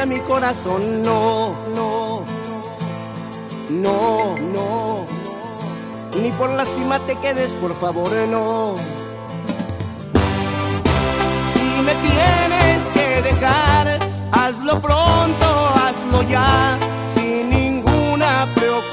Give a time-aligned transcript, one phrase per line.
[0.00, 2.22] A mi corazón, no, no,
[3.68, 5.06] no, no,
[6.22, 8.76] ni por lástima te quedes, por favor, no.
[11.52, 13.98] Si me tienes que dejar,
[14.30, 15.46] hazlo pronto,
[15.82, 16.76] hazlo ya,
[17.14, 18.88] sin ninguna preocupación.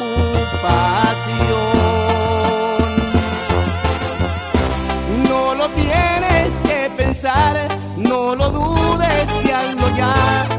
[5.30, 10.55] No lo tienes que pensar, no lo dudes y hazlo ya.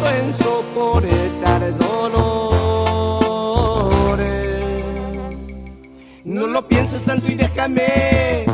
[0.00, 2.20] Experto en soportar dolores.
[6.24, 8.49] No lo pienses tanto y déjame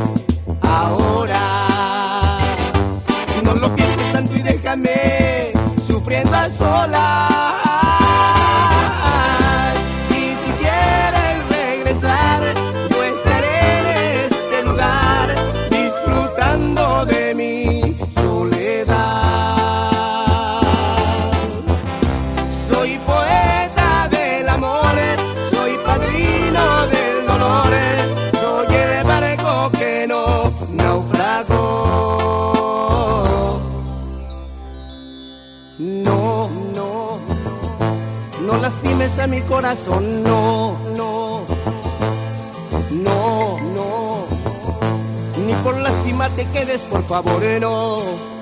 [38.97, 41.45] lastimes a mi corazón, no, no,
[42.91, 44.25] no, no,
[45.45, 48.36] ni por lástima te quedes, por favor, no.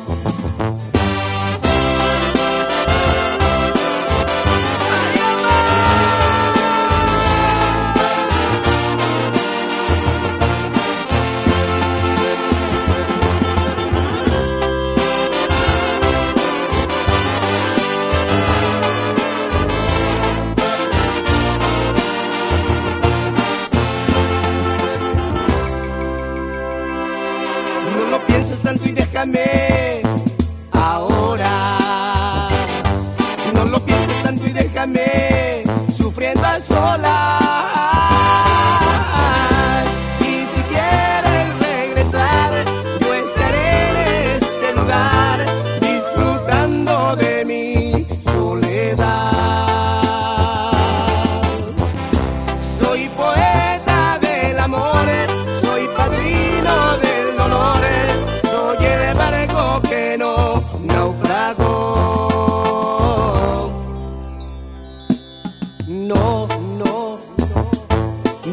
[29.32, 29.55] Tanto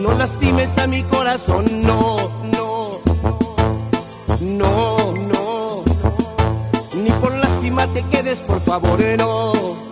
[0.02, 2.98] no lastimes a mi corazón, no, no,
[4.40, 5.84] no, no,
[6.96, 9.91] ni por lástima te quedes, por favor, no.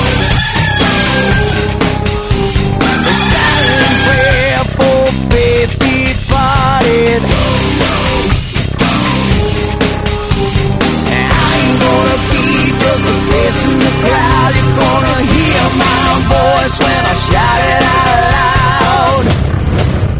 [13.65, 14.51] In the crowd.
[14.57, 19.25] You're gonna hear my voice when I shout it out loud.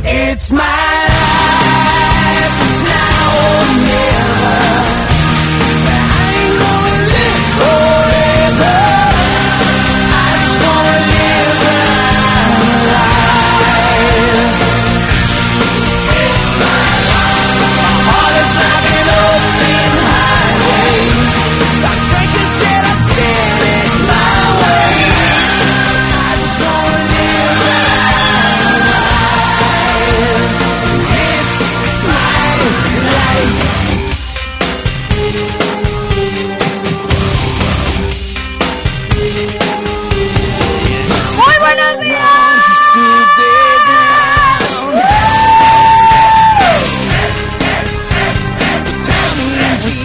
[0.03, 4.70] It's my life, it's now or never.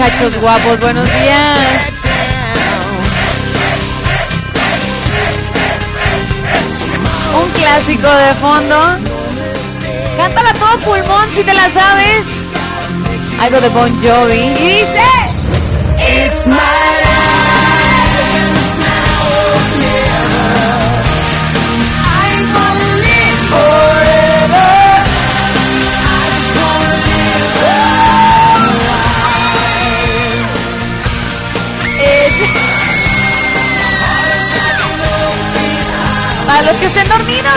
[0.06, 1.58] Muchachos guapos, buenos días.
[7.42, 8.76] Un clásico de fondo.
[10.16, 12.24] Cántala todo pulmón si te la sabes.
[13.40, 14.34] Algo de Bon Jovi.
[14.34, 15.02] Y dice...
[15.98, 16.75] It's my
[36.56, 37.52] Para los que estén dormidos.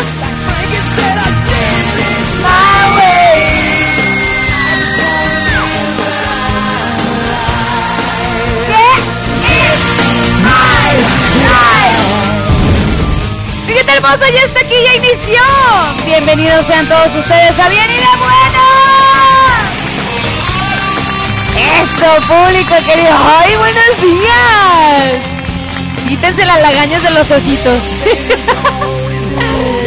[13.68, 15.40] Fíjate hermosa, ya está aquí, ya inició.
[16.06, 18.64] Bienvenidos sean todos ustedes a Bien y de Bueno.
[21.56, 23.16] Eso, público querido.
[23.40, 25.40] ¡Ay, buenos días!
[26.10, 27.80] Quítense las lagañas de los ojitos.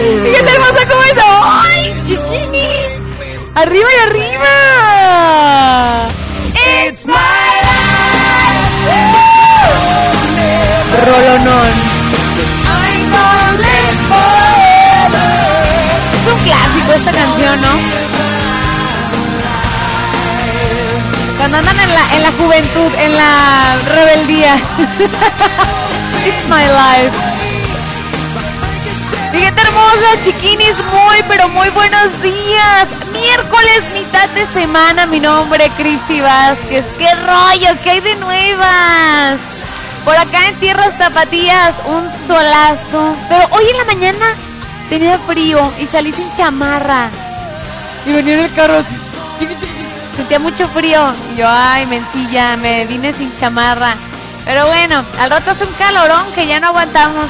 [0.03, 1.13] Fíjate hermosa cómo es.
[1.25, 2.71] ¡Ay, chiquini!
[3.55, 4.49] ¡Arriba y arriba!
[6.89, 7.93] ¡It's my life!
[11.07, 11.73] Rolonón.
[16.15, 17.69] Es un clásico esta canción, ¿no?
[21.39, 24.57] Cuando andan en la, en la juventud, en la rebeldía.
[26.27, 27.17] It's my life.
[29.53, 32.89] Fíjate hermosa, chiquinis, muy, pero muy buenos días.
[33.13, 36.85] Miércoles, mitad de semana, mi nombre Cristi Vázquez.
[36.99, 37.81] ¿Qué rollo?
[37.83, 39.39] ¿Qué hay de nuevas?
[40.05, 43.15] Por acá en Tierras Tapatías, un solazo.
[43.29, 44.27] Pero hoy en la mañana
[44.89, 47.11] tenía frío y salí sin chamarra.
[48.07, 48.83] Y venía en el carro
[50.17, 51.13] Sentía mucho frío.
[51.33, 53.97] Y yo, ay, mencilla, me vine sin chamarra.
[54.45, 57.27] Pero bueno, al rato hace un calorón que ya no aguantamos.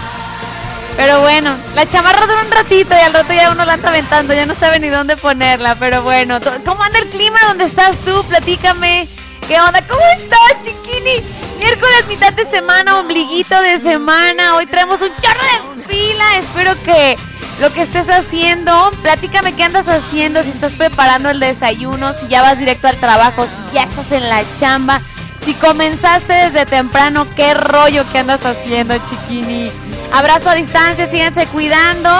[0.97, 4.35] Pero bueno, la chamarra dura un ratito y al rato ya uno la anda aventando,
[4.35, 5.75] ya no sabe ni dónde ponerla.
[5.77, 7.39] Pero bueno, ¿cómo anda el clima?
[7.49, 8.25] ¿Dónde estás tú?
[8.25, 9.09] Platícame.
[9.49, 9.87] ¿Qué onda?
[9.87, 11.23] ¿Cómo estás, chiquini?
[11.59, 14.57] Miércoles, mitad de semana, ombliguito de semana.
[14.57, 16.39] Hoy traemos un chorro de fila.
[16.39, 17.17] Espero que
[17.61, 22.43] lo que estés haciendo, platícame qué andas haciendo, si estás preparando el desayuno, si ya
[22.43, 25.01] vas directo al trabajo, si ya estás en la chamba,
[25.45, 29.71] si comenzaste desde temprano, qué rollo que andas haciendo, chiquini.
[30.13, 32.11] Abrazo a distancia, síganse cuidando.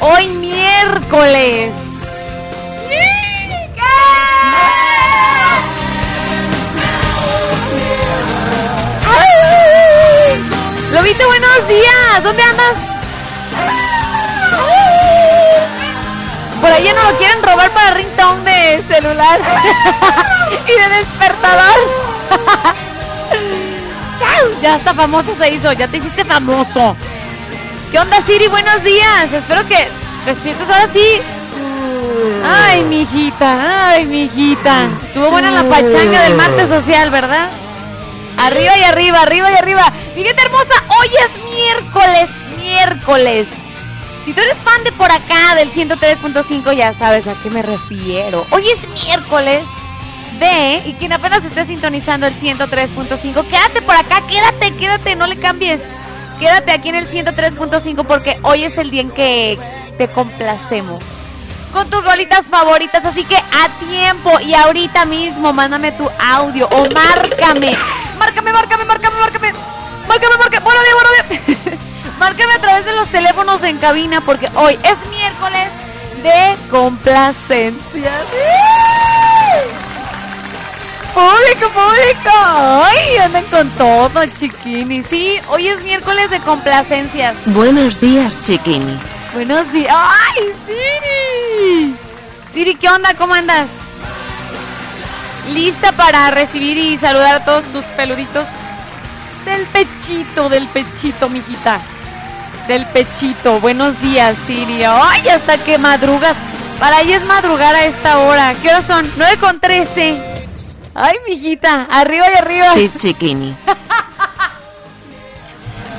[0.00, 1.72] Hoy miércoles.
[10.92, 12.22] Lobito, buenos días.
[12.22, 12.74] ¿Dónde andas?
[16.60, 19.40] Por allá no lo quieren robar para ringtone de celular
[20.66, 21.78] y de despertador.
[24.18, 24.48] ¡Chao!
[24.60, 26.96] Ya está famoso se hizo, ya te hiciste famoso.
[27.92, 28.48] ¿Qué onda, Siri?
[28.48, 29.34] Buenos días.
[29.34, 29.86] Espero que
[30.24, 31.20] despiertes ahora sí.
[32.42, 34.88] Ay, mi hijita, ay, mi hijita.
[35.08, 37.50] Estuvo buena la pachanga del martes social, ¿verdad?
[38.38, 39.92] Arriba y arriba, arriba y arriba.
[40.14, 43.48] Fíjate, hermosa, hoy es miércoles, miércoles.
[44.24, 48.46] Si tú eres fan de por acá del 103.5 ya sabes a qué me refiero.
[48.52, 49.64] Hoy es miércoles
[50.40, 55.36] de, y quien apenas esté sintonizando el 103.5, quédate por acá, quédate, quédate, no le
[55.36, 55.82] cambies.
[56.42, 59.56] Quédate aquí en el 103.5 porque hoy es el día en que
[59.96, 61.30] te complacemos
[61.72, 63.06] con tus rolitas favoritas.
[63.06, 67.76] Así que a tiempo y ahorita mismo mándame tu audio o márcame.
[68.18, 69.52] Márcame, márcame, márcame, márcame.
[70.08, 70.64] Márcame, márcame.
[70.64, 71.78] Bueno, bueno, día.
[72.18, 75.68] márcame a través de los teléfonos en cabina porque hoy es miércoles
[76.24, 78.10] de complacencia.
[81.14, 82.30] Público, público.
[82.34, 85.02] Ay, andan con todo, chiquini.
[85.02, 87.34] Sí, hoy es miércoles de complacencias.
[87.46, 88.98] Buenos días, chiquini.
[89.34, 89.94] Buenos días.
[89.94, 91.96] ¡Ay, Siri!
[92.48, 93.12] Siri, ¿qué onda?
[93.14, 93.68] ¿Cómo andas?
[95.50, 98.46] ¿Lista para recibir y saludar a todos tus peluditos?
[99.44, 101.78] Del pechito, del pechito, mijita.
[102.68, 103.60] Del pechito.
[103.60, 104.82] Buenos días, Siri.
[104.84, 106.36] ¡Ay, hasta que madrugas!
[106.80, 108.54] Para ella es madrugar a esta hora.
[108.62, 109.10] ¿Qué hora son?
[109.16, 110.31] 9 con 13.
[110.94, 112.74] Ay, mijita, arriba y arriba.
[112.74, 113.56] Sí, chiquini.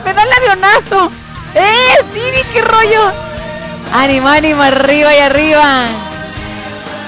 [0.05, 1.11] Me da el avionazo.
[1.55, 3.11] ¡Eh, Siri, qué rollo!
[3.93, 5.85] Ánimo, ánimo, arriba y arriba.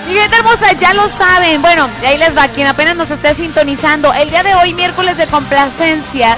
[0.08, 1.62] Y gente hermosa, ya lo saben.
[1.62, 4.14] Bueno, de ahí les va, quien apenas nos esté sintonizando.
[4.14, 6.38] El día de hoy, miércoles de complacencias,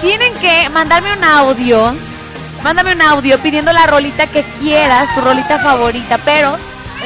[0.00, 1.94] tienen que mandarme un audio.
[2.62, 6.56] Mándame un audio pidiendo la rolita que quieras, tu rolita favorita, pero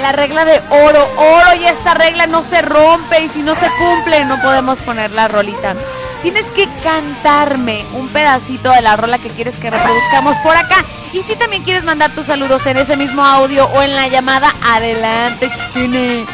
[0.01, 3.71] la regla de oro, oro y esta regla no se rompe y si no se
[3.79, 5.75] cumple no podemos poner la rolita.
[6.23, 10.85] Tienes que cantarme un pedacito de la rola que quieres que reproduzcamos por acá.
[11.13, 14.53] Y si también quieres mandar tus saludos en ese mismo audio o en la llamada,
[14.63, 16.27] adelante, chiquine.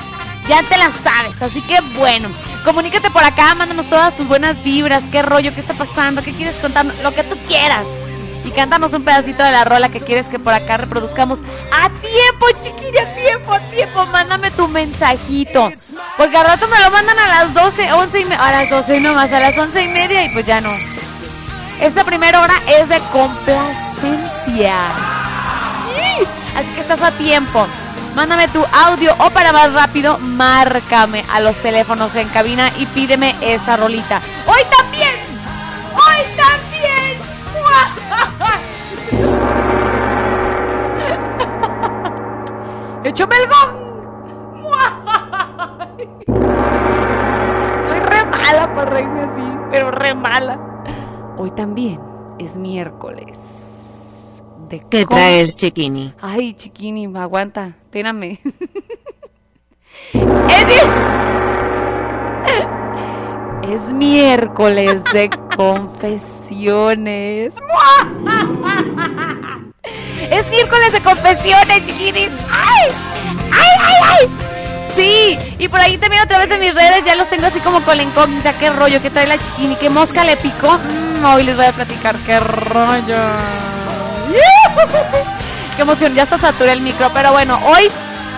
[0.48, 2.28] Ya te la sabes, así que bueno,
[2.64, 6.56] comunícate por acá, mándanos todas tus buenas vibras, qué rollo, qué está pasando, qué quieres
[6.56, 7.86] contar, lo que tú quieras
[8.44, 11.40] y cántanos un pedacito de la rola que quieres que por acá reproduzcamos.
[11.72, 14.06] A tiempo, chiquilla, a tiempo, a tiempo.
[14.06, 15.72] Mándame tu mensajito.
[16.16, 18.46] Porque al rato me lo mandan a las 12, 11 y media.
[18.46, 20.72] A las 12 nomás, a las 11 y media y pues ya no.
[21.80, 24.72] Esta primera hora es de complacencias.
[26.56, 27.66] Así que estás a tiempo.
[28.14, 33.34] Mándame tu audio o para más rápido, márcame a los teléfonos en cabina y pídeme
[33.40, 34.20] esa rolita.
[34.46, 35.11] Hoy también,
[43.12, 43.76] ¡Échame el gong!
[47.84, 50.58] Soy re mala para reírme así, pero re mala.
[51.36, 52.00] Hoy también
[52.38, 54.42] es miércoles.
[54.70, 56.14] De ¿Qué traes, Chiquini?
[56.22, 58.38] Ay, Chiquini, aguanta, espérame.
[63.62, 67.56] es, es miércoles de confesiones.
[70.30, 72.30] Es miércoles de confesiones, chiquinis.
[72.50, 72.90] ¡Ay!
[73.52, 74.28] ¡Ay, ay, ay!
[74.94, 77.82] Sí, y por ahí también a través de mis redes ya los tengo así como
[77.82, 78.52] con la incógnita.
[78.58, 79.00] ¿Qué rollo?
[79.00, 79.74] ¿Qué trae la chiquini?
[79.76, 80.78] ¿Qué mosca le picó?
[80.78, 83.16] Mm, hoy les voy a platicar qué rollo.
[85.76, 86.14] ¡Qué emoción!
[86.14, 87.90] Ya está saturé el micro, pero bueno, hoy,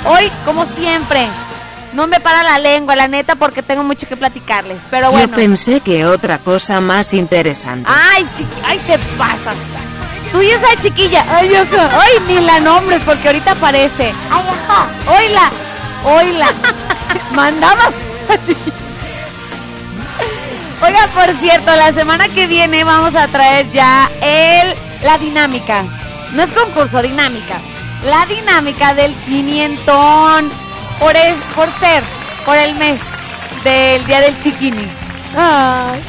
[0.05, 1.27] hoy, como siempre,
[1.93, 4.83] no me para la lengua, la neta, porque tengo mucho que platicarles.
[4.91, 5.27] Pero bueno.
[5.27, 7.91] Yo pensé que otra cosa más interesante.
[7.93, 9.57] Ay, chiqui, ay, te pasas.
[10.35, 14.13] Tú y esa chiquilla, ay, ay, ni la nombres porque ahorita aparece.
[14.33, 14.89] Ay, ajá.
[15.17, 15.51] Oila,
[16.03, 16.49] oila.
[17.31, 17.95] Mandabas
[18.29, 18.75] a chiquilla.
[20.83, 24.75] Oiga, por cierto, la semana que viene vamos a traer ya el
[25.05, 25.85] la dinámica.
[26.33, 27.61] No es concurso, dinámica.
[28.03, 30.47] La dinámica del 500
[30.99, 32.03] por, es, por ser,
[32.45, 33.01] por el mes
[33.63, 34.89] del día del chiquini.
[35.37, 36.03] Ay,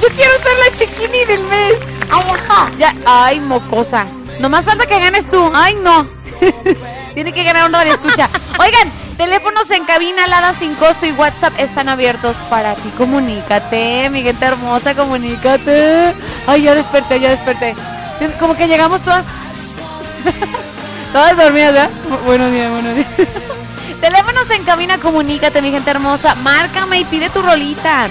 [0.00, 1.74] yo quiero ser la chiquini del mes.
[2.10, 2.70] Ay, ajá.
[2.78, 4.06] Ya, ay, mocosa.
[4.40, 5.50] Nomás falta que ganes tú.
[5.54, 6.06] Ay, no.
[7.14, 8.30] Tiene que ganar un radio escucha.
[8.60, 12.90] Oigan, teléfonos en cabina, Lada sin costo y WhatsApp están abiertos para ti.
[12.96, 16.14] Comunícate, mi gente hermosa, comunícate.
[16.46, 17.74] Ay, ya desperté, ya desperté.
[18.38, 19.26] Como que llegamos todas.
[21.12, 21.90] todas dormidas, ¿verdad?
[22.24, 23.08] Buenos días, buenos días.
[24.00, 26.36] Teléfonos en cabina, comunícate, mi gente hermosa.
[26.36, 28.08] Márcame y pide tu rolita.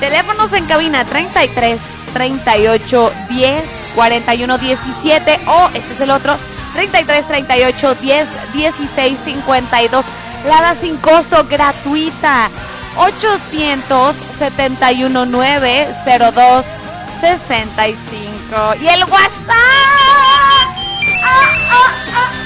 [0.00, 1.80] Teléfonos en cabina 33
[2.12, 3.64] 38 10
[3.96, 6.38] 41 17 o este es el otro
[6.74, 10.04] 33 38 10 16 52.
[10.46, 12.48] Lada sin costo gratuita
[12.96, 16.66] 871 9 02
[17.20, 19.48] 65 y el WhatsApp
[21.24, 21.96] ah, ah,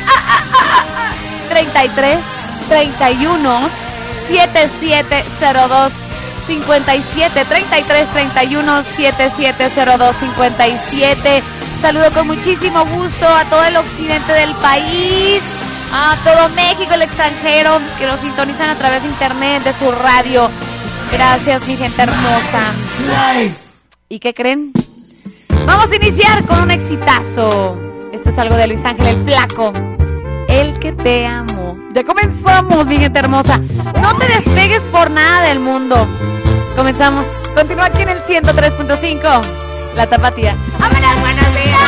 [0.06, 1.12] ah,
[1.50, 2.18] 33
[2.70, 3.68] 31
[4.26, 6.11] 7702
[6.46, 11.42] 57 33 31 7702 57
[11.82, 15.42] Saludo con muchísimo gusto a todo el occidente del país,
[15.92, 20.48] a todo México, el extranjero, que nos sintonizan a través de internet, de su radio.
[21.10, 22.72] Gracias, mi gente hermosa.
[24.08, 24.72] ¿Y qué creen?
[25.66, 27.76] Vamos a iniciar con un exitazo.
[28.12, 29.72] Esto es algo de Luis Ángel el Flaco.
[30.46, 31.71] El que te amo.
[31.94, 33.58] Ya comenzamos, mi hermosa.
[34.00, 36.08] No te despegues por nada del mundo.
[36.74, 37.26] Comenzamos.
[37.54, 39.42] Continúa aquí en el 103.5.
[39.94, 40.56] La tapatía.
[40.78, 41.78] ¡Vámonos, buenos días!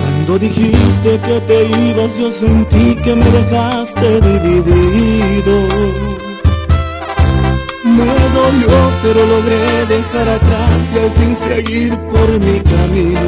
[0.00, 6.19] Cuando dijiste que te ibas, yo sentí que me dejaste dividido.
[8.06, 13.20] Me dolió, pero logré dejar atrás y al fin seguir por mi camino.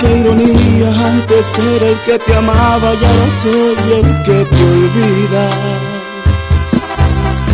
[0.00, 5.48] Qué ironía, antes era el que te amaba y ahora soy el que te olvida.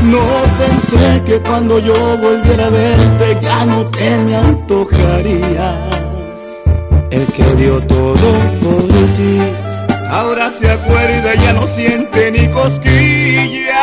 [0.05, 0.25] No
[0.57, 5.77] pensé que cuando yo volviera a verte ya no te me antojarías.
[7.11, 8.29] El que dio todo
[8.63, 9.41] por ti,
[10.11, 13.75] ahora se acuerda y ya no siente ni cosquillas.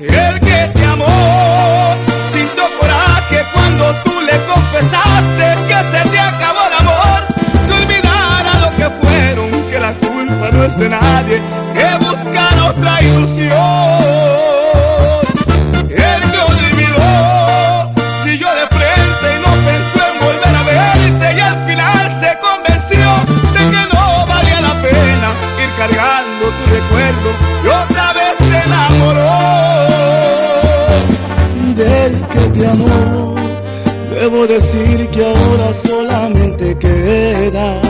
[0.00, 1.94] El que te amó
[2.32, 7.20] sintió coraje cuando tú le confesaste que se te acabó el amor.
[7.66, 11.42] Que olvidara lo que fueron, que la culpa no es de nadie,
[11.74, 14.01] que buscar otra ilusión.
[34.22, 37.81] Debo decir que ahora solamente queda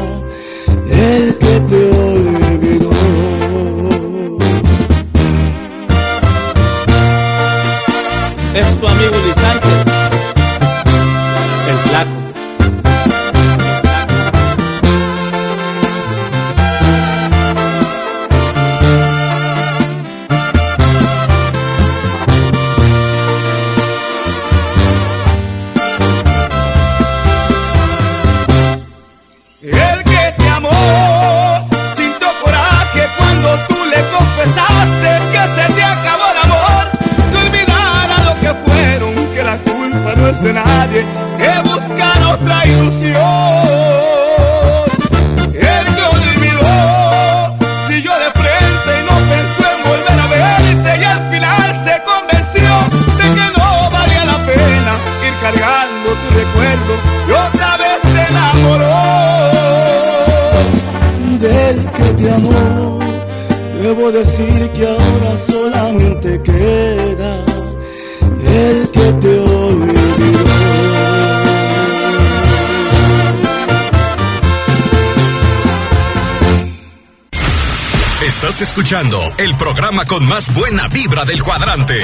[79.52, 82.00] el programa con más buena vibra del cuadrante.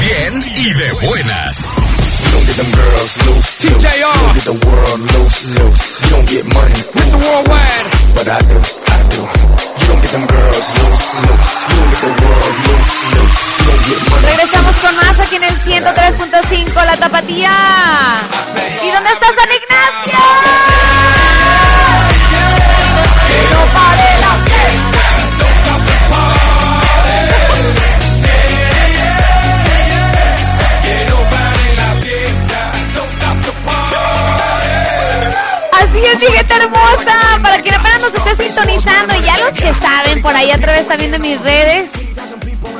[0.00, 1.56] Bien y de buenas.
[3.60, 4.36] TJR.
[6.94, 7.16] Mr.
[7.16, 7.86] Worldwide.
[8.14, 9.22] But I do, I do.
[9.78, 11.66] You don't get them girls loose, loose.
[11.68, 13.40] You don't get the world loose, loose.
[13.58, 14.26] You don't get money.
[14.26, 17.52] Regresamos con más aquí en el 103.5 La Tapatía.
[18.82, 20.75] ¿Y dónde está San Ignacio?
[40.26, 41.88] Por ahí a través también de mis redes,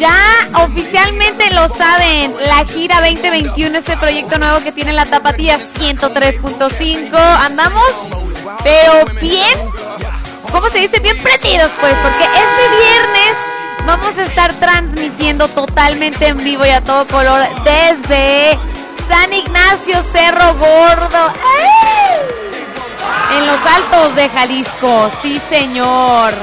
[0.01, 0.19] ya
[0.65, 2.35] oficialmente lo saben.
[2.41, 7.15] La gira 2021, este proyecto nuevo que tiene la Tapatía 103.5.
[7.15, 8.17] Andamos,
[8.65, 9.57] pero bien,
[10.51, 10.99] ¿cómo se dice?
[10.99, 16.81] Bien prendidos, pues, porque este viernes vamos a estar transmitiendo totalmente en vivo y a
[16.81, 18.59] todo color desde
[19.09, 21.33] San Ignacio Cerro Gordo.
[23.39, 26.35] En los altos de Jalisco, sí señor.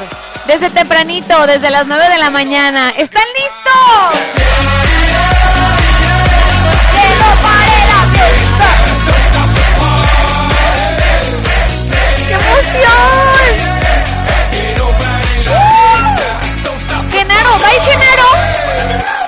[0.48, 2.90] Desde tempranito, desde las 9 de la mañana.
[2.98, 4.20] ¿Están listos?
[6.92, 7.32] ¡Que la!
[12.28, 13.54] ¡Qué emoción!
[15.48, 15.62] ¡Uh!
[17.12, 17.52] ¡Genaro!
[17.60, 18.30] ¿Va Genaro?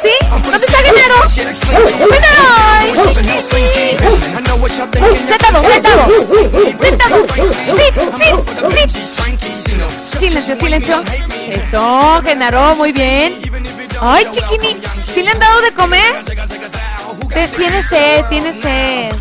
[0.03, 0.13] ¿Sí?
[0.29, 1.17] ¿Dónde está Genaro?
[1.29, 2.45] ¡Genaro!
[5.27, 6.01] Sentado, sentado.
[6.79, 7.17] Sentado.
[7.75, 7.93] Sit,
[8.75, 9.24] sit, sit.
[10.19, 11.03] Silencio, silencio.
[11.47, 13.35] Eso, Genaro, muy bien.
[14.01, 14.77] Ay, chiquini,
[15.13, 16.23] ¿sí le han dado de comer?
[17.55, 19.13] Tiene sed, tiene sed.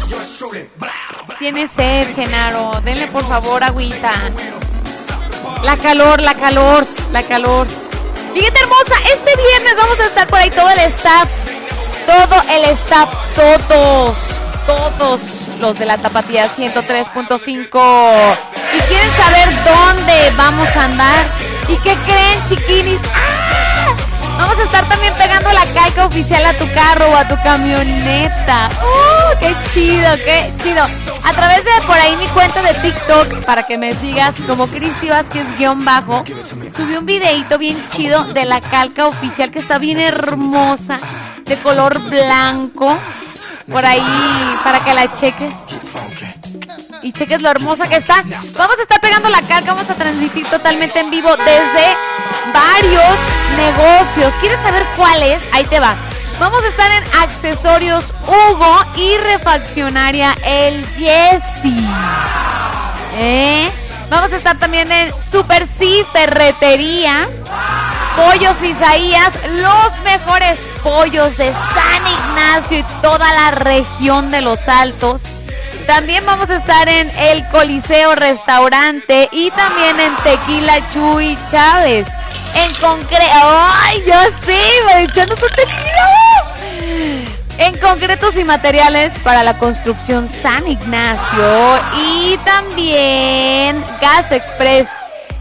[1.38, 2.80] Tiene sed, Genaro.
[2.84, 4.12] Denle por favor agüita.
[5.62, 7.66] La calor, la calor, la calor.
[8.34, 11.28] Fíjate hermosa, este viernes vamos a estar por ahí todo el staff.
[12.06, 18.36] Todo el staff, todos, todos los de la Tapatía 103.5.
[18.76, 21.26] Y quieren saber dónde vamos a andar.
[21.68, 23.00] ¿Y qué creen, chiquinis?
[23.14, 23.34] ¡Ah!
[24.36, 28.68] Vamos a estar también pegando la calca oficial a tu carro o a tu camioneta.
[28.82, 29.38] ¡Uh!
[29.38, 30.84] ¡Qué chido, qué chido!
[31.22, 35.08] A través de por ahí mi cuenta de TikTok, para que me sigas como Cristi
[35.08, 36.24] Vázquez guion bajo,
[36.74, 40.98] subí un videito bien chido de la calca oficial que está bien hermosa,
[41.44, 42.98] de color blanco.
[43.70, 45.54] Por ahí, para que la cheques.
[47.02, 48.22] Y cheques lo hermosa que está.
[48.56, 51.96] Vamos a estar pegando la calca, vamos a transmitir totalmente en vivo desde
[52.52, 53.18] varios
[53.56, 54.34] negocios.
[54.40, 55.42] ¿Quieres saber cuáles?
[55.52, 55.94] Ahí te va.
[56.38, 61.88] Vamos a estar en Accesorios Hugo y Refaccionaria El Jessy.
[63.16, 63.70] ¿Eh?
[64.10, 67.28] Vamos a estar también en Super Sí Ferretería.
[68.16, 75.22] Pollos Isaías, los mejores pollos de San Ignacio y toda la región de los Altos.
[75.86, 82.06] También vamos a estar en el Coliseo Restaurante y también en Tequila Chuy Chávez.
[82.54, 84.02] En concreto, ¡ay!
[84.86, 86.54] ¡Me echando su tequila!
[87.58, 94.88] En concretos y materiales para la construcción San Ignacio y también Gas Express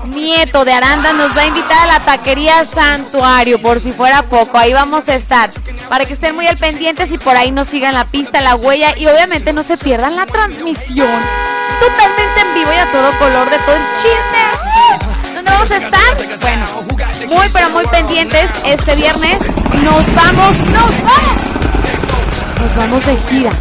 [0.06, 4.58] Nieto de Aranda nos va a invitar a la taquería Santuario, por si fuera poco.
[4.58, 5.50] Ahí vamos a estar.
[5.88, 8.98] Para que estén muy al pendientes y por ahí nos sigan la pista, la huella
[8.98, 11.22] y obviamente no se pierdan la transmisión.
[11.80, 15.34] Totalmente en vivo y a todo color de todo el chisme.
[15.36, 16.39] ¿Dónde vamos a estar?
[16.42, 16.66] Bueno,
[17.30, 18.50] muy pero muy pendientes.
[18.66, 19.39] Este viernes
[19.84, 21.42] nos vamos, nos vamos.
[22.60, 23.52] Nos vamos de gira.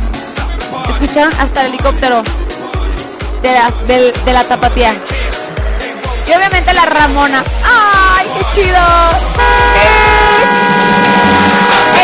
[0.89, 1.33] ¿Escucharon?
[1.41, 2.23] Hasta el helicóptero
[3.43, 4.95] de la, de la tapatía.
[6.33, 7.45] Y obviamente la Ramona.
[7.63, 8.79] ¡Ay, qué chido!
[9.75, 10.47] Hey,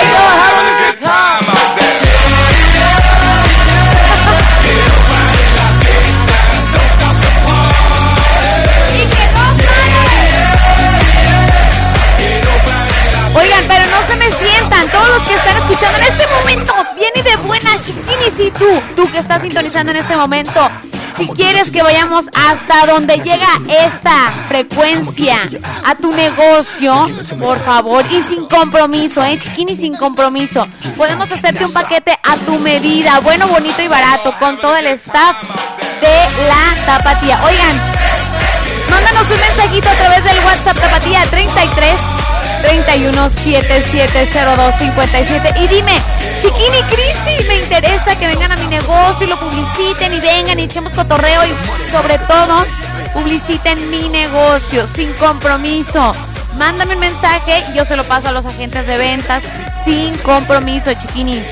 [0.05, 0.58] have
[18.39, 20.69] y tú, tú que estás sintonizando en este momento,
[21.17, 25.37] si quieres que vayamos hasta donde llega esta frecuencia
[25.85, 27.09] a tu negocio,
[27.41, 32.59] por favor, y sin compromiso, eh, chiquini, sin compromiso, podemos hacerte un paquete a tu
[32.59, 35.37] medida, bueno, bonito y barato, con todo el staff
[36.01, 37.41] de la tapatía.
[37.45, 37.99] Oigan,
[38.91, 42.18] Mándanos un mensajito a través del WhatsApp Tapatía 33
[42.63, 45.93] 31 7702 57 y dime,
[46.39, 50.65] Chiquini Cristi, me interesa que vengan a mi negocio y lo publiciten y vengan y
[50.65, 52.67] echemos cotorreo y sobre todo
[53.13, 56.13] publiciten mi negocio sin compromiso.
[56.57, 59.43] Mándame un mensaje, yo se lo paso a los agentes de ventas
[59.85, 61.47] sin compromiso, chiquinis.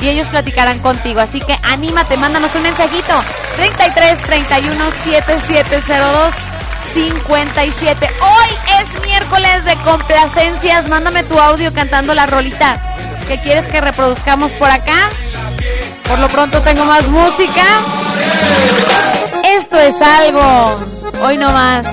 [0.00, 1.20] Y ellos platicarán contigo.
[1.20, 3.14] Así que anímate, mándanos un mensajito.
[3.56, 6.53] 33 31 7702
[6.94, 8.08] 57.
[8.20, 8.48] Hoy
[8.80, 10.88] es miércoles de complacencias.
[10.88, 12.80] Mándame tu audio cantando la rolita
[13.26, 15.10] que quieres que reproduzcamos por acá.
[16.08, 17.64] Por lo pronto tengo más música.
[19.44, 20.76] Esto es algo.
[21.24, 21.86] Hoy no más.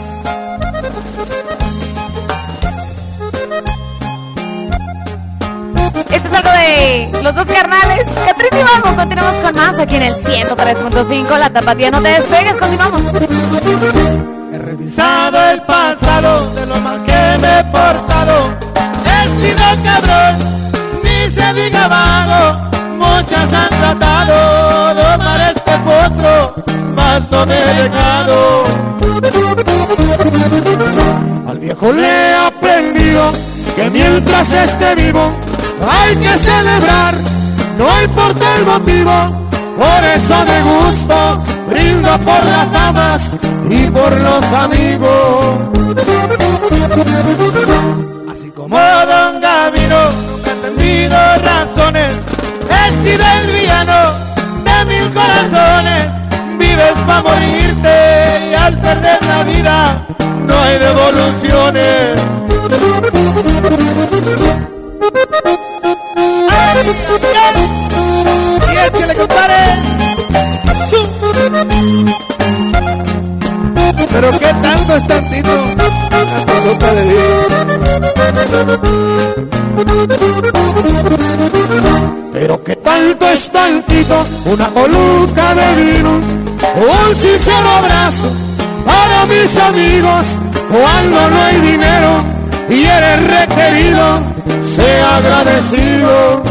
[6.12, 8.08] Esto es algo de los dos carnales.
[8.24, 8.96] Catrín y Mago.
[8.96, 11.38] Continuamos con más aquí en el 103.5.
[11.40, 12.58] La tapatía no te despegues.
[12.58, 13.02] Continuamos.
[14.72, 18.56] Revisado el pasado de lo mal que me he portado.
[19.04, 20.38] He sido cabrón,
[21.04, 22.72] ni se diga vago.
[22.98, 26.56] Muchas han tratado de domar este potro,
[26.96, 28.64] mas no me he dejado.
[31.50, 33.34] Al viejo le he aprendido
[33.76, 35.34] que mientras esté vivo
[35.86, 37.14] hay que celebrar,
[37.78, 39.51] no importa el motivo.
[39.82, 43.32] Por eso me gusto, brindo por las damas
[43.68, 45.58] y por los amigos.
[48.32, 52.14] Así como Don Gavino, nunca he entendido razones.
[52.70, 54.14] He sido el villano
[54.66, 56.06] de mil corazones.
[56.60, 60.08] Vives para morirte y al perder la vida
[60.46, 62.22] no hay devoluciones.
[66.52, 66.96] Ay,
[67.56, 67.91] ay.
[68.88, 69.56] Échale, compadre.
[74.12, 75.52] Pero qué tanto es tantito.
[76.10, 77.02] Tantito para
[82.34, 84.26] Pero qué tanto es tantito.
[84.46, 86.10] Una coluca de vino.
[86.76, 88.32] Un sincero abrazo
[88.86, 90.40] para mis amigos.
[90.70, 92.18] Cuando no hay dinero
[92.70, 94.24] y eres requerido,
[94.64, 96.44] sea agradecido.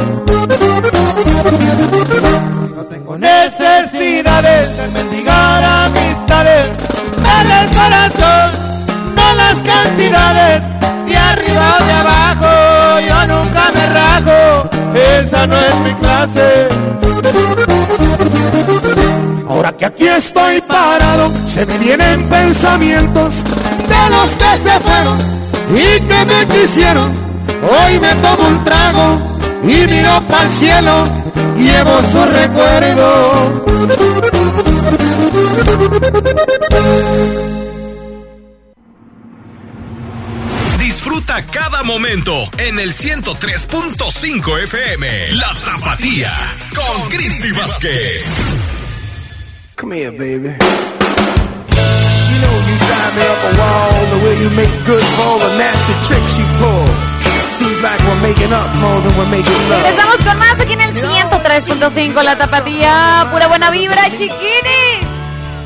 [3.11, 6.68] Tengo necesidades de mendigar amistades.
[7.25, 8.53] Dale el corazón,
[9.16, 10.62] no las cantidades.
[11.09, 14.70] De arriba o de abajo, yo nunca me rajo.
[14.94, 16.68] Esa no es mi clase.
[19.49, 23.42] Ahora que aquí estoy parado, se me vienen pensamientos
[23.88, 25.18] de los que se fueron
[25.75, 27.12] y que me quisieron.
[27.61, 31.05] Hoy me tomo un trago y miro para el cielo,
[31.57, 33.64] llevo su recuerdo.
[40.79, 45.31] Disfruta cada momento en el 103.5 FM.
[45.33, 46.33] La Tapatía
[46.75, 48.25] con Cristi Vázquez.
[49.77, 50.57] Come here, baby.
[52.31, 55.57] You know you drive me up a wall the way you make good for the
[55.57, 57.10] nasty tricks you pull.
[57.61, 59.83] Seems like we're making up more than we're making love.
[59.83, 63.27] Regresamos con más aquí en el 103.5 La Tapatía.
[63.31, 65.05] Pura buena vibra, chiquinis.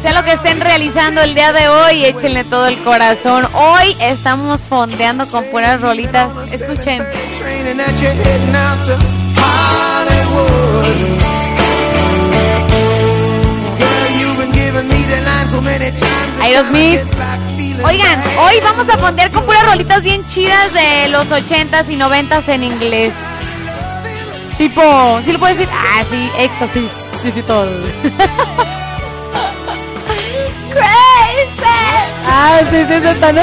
[0.03, 3.49] Sea lo que estén realizando el día de hoy, échenle todo el corazón.
[3.55, 6.53] Hoy estamos fondeando con puras rolitas.
[6.53, 7.07] Escuchen.
[16.43, 17.01] Aerosmith.
[17.83, 22.49] Oigan, hoy vamos a poner con puras rolitas bien chidas de los 80s y 90s
[22.49, 23.15] en inglés.
[24.57, 25.73] Tipo, ¿sí lo puedes decir?
[25.75, 27.81] Ah, sí, éxtasis digital.
[30.71, 31.55] Crazy.
[32.27, 33.43] Ah, sí, sí, eso ¿no?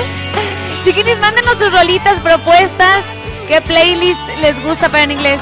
[0.83, 3.03] Chiquinis, mándenos sus rolitas, propuestas.
[3.47, 5.39] ¿Qué playlist les gusta para en inglés?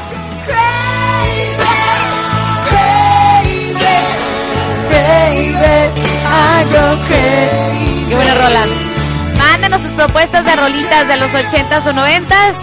[8.09, 8.65] Qué buena rola.
[9.37, 12.55] Mándenos sus propuestas de rolitas de los 80s o 90s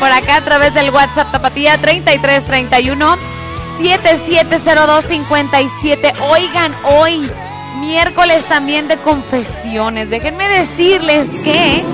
[0.00, 3.16] por acá a través del WhatsApp Tapatía 3331
[3.78, 6.12] 770257.
[6.30, 7.30] Oigan, hoy
[7.78, 10.10] miércoles también de confesiones.
[10.10, 11.84] Déjenme decirles que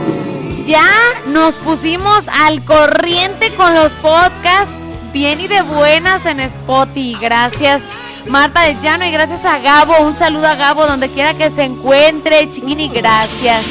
[0.65, 0.89] ya
[1.27, 4.79] nos pusimos al corriente con los podcasts
[5.13, 7.19] bien y de buenas en Spotify.
[7.21, 7.83] Gracias
[8.29, 10.01] Marta de Llano y gracias a Gabo.
[10.01, 12.51] Un saludo a Gabo donde quiera que se encuentre.
[12.51, 13.65] Chiquini, gracias.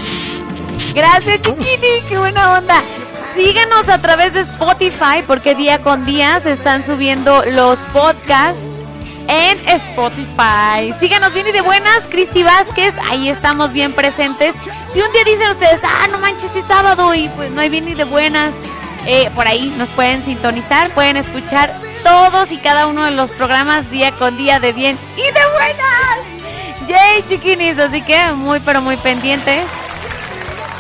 [0.94, 2.02] Gracias, Chiquini.
[2.08, 2.82] Qué buena onda.
[3.34, 8.63] Síguenos a través de Spotify porque día con día se están subiendo los podcasts
[9.28, 10.94] en Spotify.
[11.00, 12.96] Síganos bien y de buenas, Cristi Vázquez.
[13.10, 14.56] Ahí estamos bien presentes.
[14.89, 17.89] Si un día dicen ustedes, ah, no manches, es sábado y pues no hay bien
[17.89, 18.54] y de buenas,
[19.06, 23.89] eh, por ahí nos pueden sintonizar, pueden escuchar todos y cada uno de los programas
[23.89, 26.20] día con día de bien y de buenas.
[26.88, 29.65] Yay, chiquinis, así que muy pero muy pendientes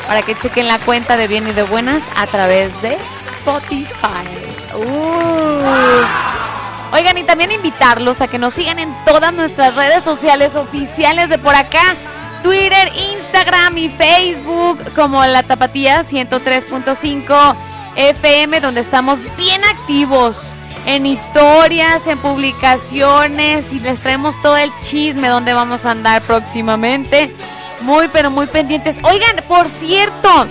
[0.07, 2.99] para que chequen la cuenta de bien y de buenas a través de
[3.39, 4.27] Spotify.
[4.75, 6.95] Uh.
[6.95, 11.39] Oigan, y también invitarlos a que nos sigan en todas nuestras redes sociales oficiales de
[11.39, 11.95] por acá.
[12.43, 17.55] Twitter, Instagram y Facebook como La Tapatía 103.5
[17.95, 25.27] FM, donde estamos bien activos en historias, en publicaciones y les traemos todo el chisme
[25.27, 27.35] donde vamos a andar próximamente.
[27.81, 29.03] Muy, pero muy pendientes.
[29.03, 30.47] Oigan, por cierto,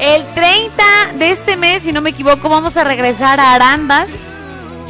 [0.00, 0.82] el 30
[1.18, 4.08] de este mes, si no me equivoco, vamos a regresar a Arandas.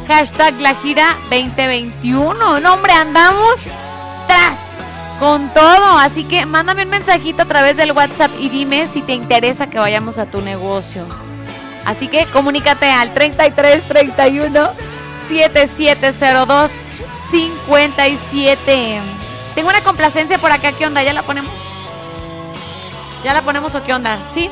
[0.06, 2.60] Hashtag la gira 2021.
[2.60, 3.66] No, hombre, andamos
[4.26, 4.78] tras
[5.20, 5.98] con todo.
[5.98, 9.78] Así que mándame un mensajito a través del WhatsApp y dime si te interesa que
[9.78, 11.06] vayamos a tu negocio.
[11.84, 14.70] Así que comunícate al 33 31
[15.28, 16.72] 7702
[17.30, 19.00] 57.
[19.54, 21.02] Tengo una complacencia por acá, ¿qué onda?
[21.02, 21.52] ¿Ya la ponemos?
[23.24, 24.18] ¿Ya la ponemos o qué onda?
[24.34, 24.48] ¿Sí?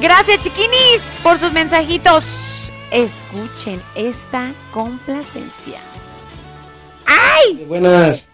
[0.00, 2.72] Gracias, chiquinis, por sus mensajitos.
[2.90, 5.78] Escuchen esta complacencia.
[7.06, 7.64] ¡Ay!
[7.66, 8.24] Buenas.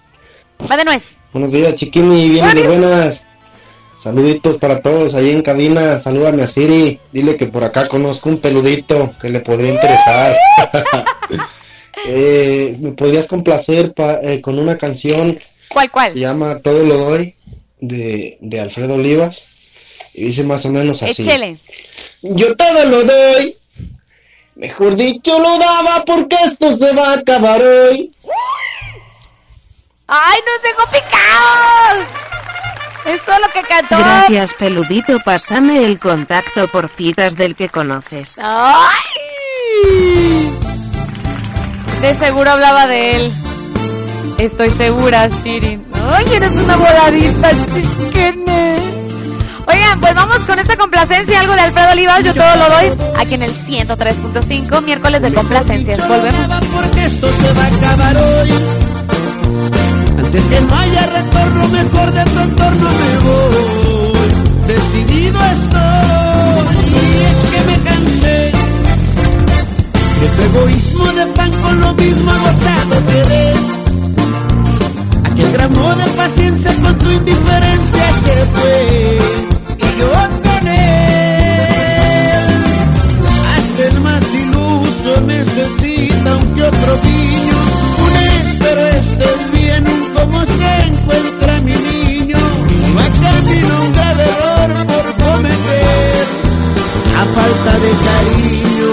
[0.70, 1.18] Va de nuez.
[1.32, 3.22] Buenos días, chiquini, bien de buenas.
[4.04, 5.98] Saluditos para todos ahí en cabina.
[5.98, 7.00] Salúdame a Siri.
[7.10, 10.36] Dile que por acá conozco un peludito que le podría interesar.
[12.06, 15.40] eh, ¿Me podrías complacer eh, con una canción?
[15.68, 16.12] ¿Cuál, cuál?
[16.12, 17.34] Se llama Todo lo doy
[17.80, 19.42] de, de Alfredo Olivas.
[20.12, 21.22] Y dice más o menos así.
[21.22, 21.56] Échele.
[22.20, 23.56] Yo todo lo doy.
[24.56, 28.14] Mejor dicho, lo daba porque esto se va a acabar hoy.
[30.08, 32.33] ¡Ay, nos dejó picados!
[33.06, 33.98] Es todo lo que cantó.
[33.98, 35.18] Gracias, peludito.
[35.24, 38.40] Pásame el contacto por fitas del que conoces.
[38.42, 40.58] ¡Ay!
[42.00, 43.32] De seguro hablaba de él.
[44.38, 45.80] Estoy segura, Siri.
[46.12, 48.76] ¡Ay, eres una voladita, chiquene!
[49.66, 53.34] Oigan, pues vamos con esta complacencia, algo de Alfredo Olivas, yo todo lo doy, aquí
[53.34, 56.06] en el 103.5, miércoles de complacencias.
[56.06, 56.52] Volvemos.
[56.74, 58.83] Porque esto se va a acabar hoy.
[60.34, 64.30] Antes que no haya retorno, mejor de tu entorno me voy.
[64.66, 68.50] Decidido estoy, y es que me cansé
[70.20, 73.56] de tu egoísmo de pan con lo mismo agotado querer.
[75.30, 79.18] Aquel gramo de paciencia con tu indiferencia se fue,
[79.78, 81.64] y yo con él.
[83.56, 87.58] Hasta el más iluso necesita un que otro guiño,
[88.04, 89.53] un espero estés
[90.46, 92.38] se encuentra mi niño.
[92.96, 96.26] Va camino un grave error por cometer,
[97.20, 98.92] a falta de cariño.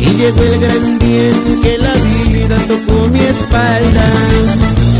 [0.00, 4.06] Y llegó el gran día en que la vida tocó mi espalda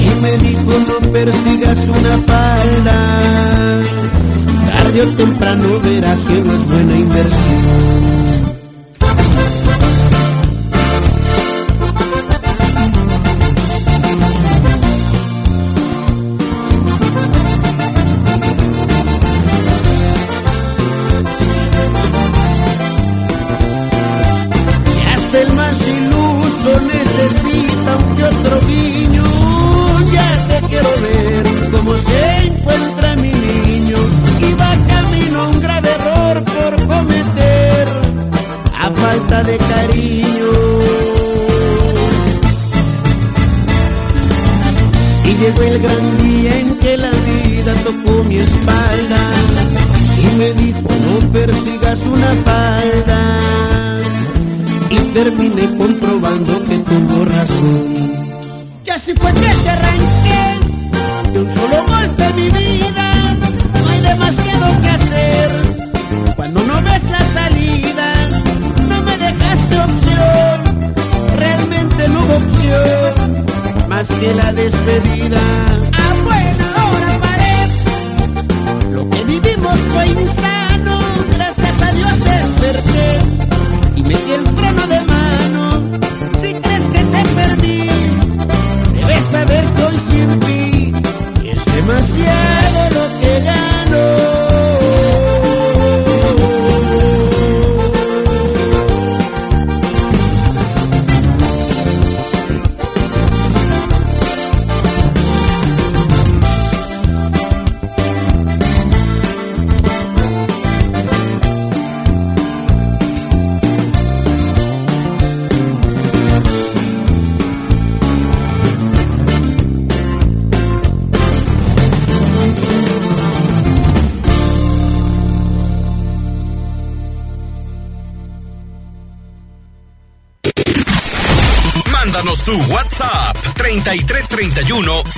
[0.00, 2.96] y me dijo no persigas una falda.
[4.72, 8.23] Tarde o temprano verás que no es buena inversión.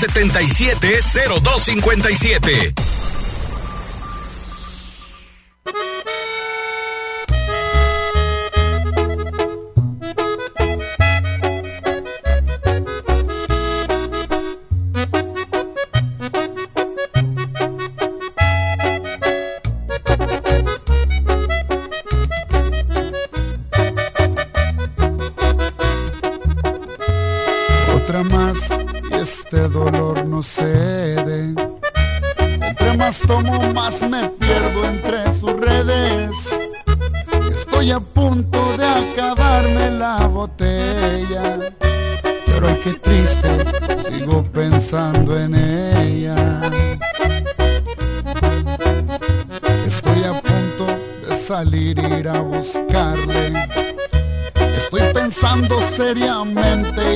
[0.08, 2.85] 770257.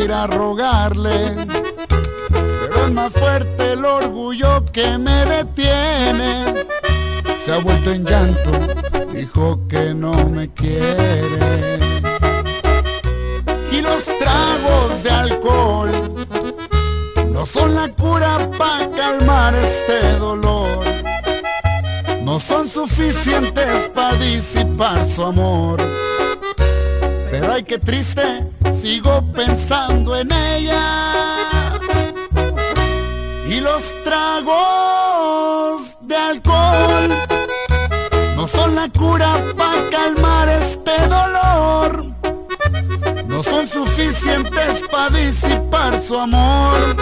[0.03, 1.47] Ir a rogarle.
[2.31, 6.67] Pero es más fuerte el orgullo que me detiene.
[7.45, 8.53] Se ha vuelto en llanto,
[9.13, 11.79] dijo que no me quiere.
[13.73, 15.91] Y los tragos de alcohol
[17.33, 20.85] no son la cura para calmar este dolor.
[22.23, 25.81] No son suficientes para disipar su amor.
[27.31, 28.50] Pero ay, qué triste,
[28.81, 31.79] sigo pensando en ella.
[33.49, 37.11] Y los tragos de alcohol
[38.37, 42.07] no son la cura para calmar este dolor.
[43.27, 46.97] No son suficientes para disipar su amor.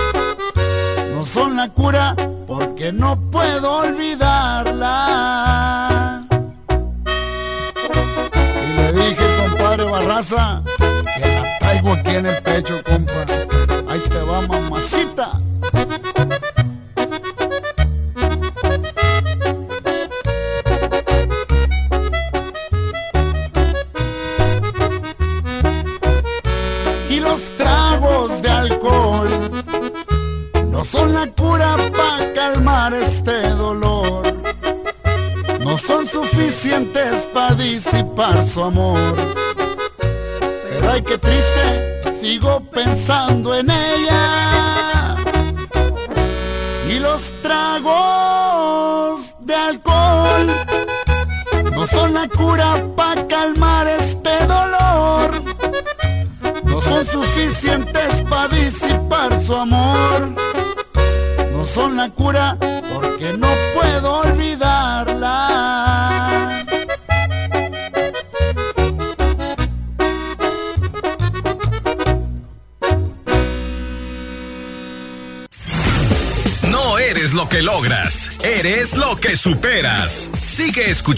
[1.15, 2.17] No son la cura
[2.47, 4.97] porque no puedo olvidarla.
[8.67, 10.63] Y le dije, compadre Barraza,
[12.19, 13.25] en el pecho, compa.
[13.89, 15.41] Ahí te va, mamacita.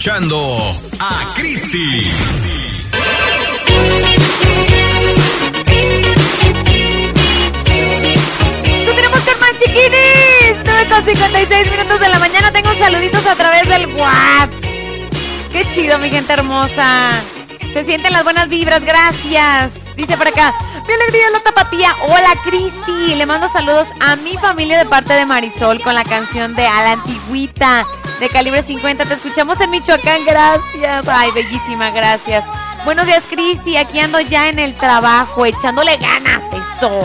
[0.01, 0.57] Escuchando
[0.99, 2.09] a Cristi.
[8.83, 10.57] Continuamos con más chiquinis.
[10.65, 12.51] 9 con 56 minutos de la mañana.
[12.51, 14.49] Tengo saluditos a través del WhatsApp.
[15.51, 17.21] Qué chido, mi gente hermosa.
[17.71, 19.73] Se sienten las buenas vibras, gracias.
[19.95, 20.51] Dice por acá,
[20.87, 21.95] mi alegría la tapatía.
[22.07, 23.13] Hola, Cristi.
[23.13, 26.81] Le mando saludos a mi familia de parte de Marisol con la canción de A
[26.81, 27.85] la Antigüita
[28.21, 29.03] de calibre 50.
[29.03, 31.07] Te escuchamos en Michoacán, gracias.
[31.07, 32.45] Ay, bellísima, gracias.
[32.85, 33.77] Buenos días, Cristi.
[33.77, 37.01] Aquí ando ya en el trabajo, echándole ganas, eso.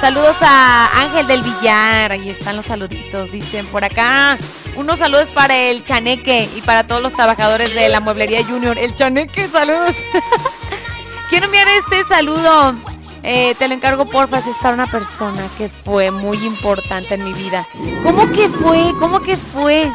[0.00, 2.12] Saludos a Ángel del Villar.
[2.12, 3.32] Ahí están los saluditos.
[3.32, 4.38] Dicen por acá.
[4.76, 8.78] Unos saludos para el Chaneque y para todos los trabajadores de la Mueblería Junior.
[8.78, 9.96] El Chaneque, saludos.
[11.28, 12.76] Quiero enviar este saludo.
[13.24, 14.38] Eh, te lo encargo, porfa.
[14.38, 17.66] Es para una persona que fue muy importante en mi vida.
[18.04, 18.92] ¿Cómo que fue?
[19.00, 19.90] ¿Cómo que fue?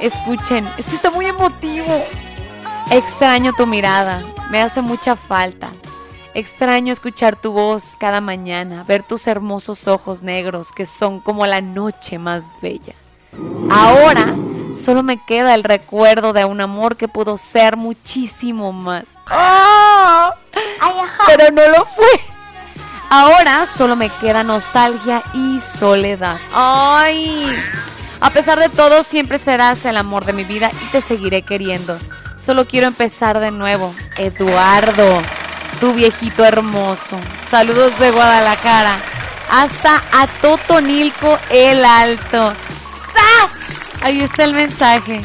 [0.00, 2.04] Escuchen, es que está muy emotivo.
[2.90, 4.22] Extraño tu mirada.
[4.50, 5.70] Me hace mucha falta.
[6.34, 11.60] Extraño escuchar tu voz cada mañana, ver tus hermosos ojos negros que son como la
[11.60, 12.94] noche más bella.
[13.70, 14.36] Ahora
[14.72, 19.04] solo me queda el recuerdo de un amor que pudo ser muchísimo más.
[19.26, 20.34] ¡Ah!
[21.26, 22.06] Pero no lo fue.
[23.10, 26.38] Ahora solo me queda nostalgia y soledad.
[26.52, 27.46] ¡Ay!
[28.20, 31.98] A pesar de todo, siempre serás el amor de mi vida y te seguiré queriendo.
[32.36, 33.94] Solo quiero empezar de nuevo.
[34.16, 35.20] Eduardo,
[35.80, 37.16] tu viejito hermoso.
[37.48, 38.96] Saludos de Guadalajara.
[39.50, 42.52] Hasta a Totonilco el Alto.
[43.12, 43.88] ¡Sas!
[44.02, 45.24] Ahí está el mensaje.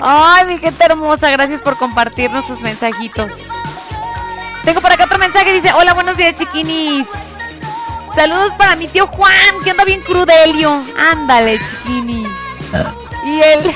[0.00, 3.48] Ay, mi gente hermosa, gracias por compartirnos sus mensajitos.
[4.64, 7.06] Tengo por acá otro mensaje, dice, hola, buenos días chiquinis.
[8.16, 10.82] Saludos para mi tío Juan, que anda bien crudelio.
[11.12, 12.26] Ándale, chiquini.
[13.26, 13.74] Y él,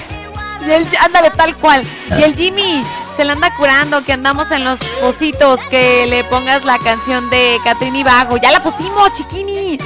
[0.67, 1.87] y él, ándale tal cual.
[2.19, 2.83] Y el Jimmy
[3.15, 7.59] se le anda curando, que andamos en los pocitos, que le pongas la canción de
[7.65, 8.39] Catrini Vago.
[8.39, 9.79] Ya la pusimos, chiquini.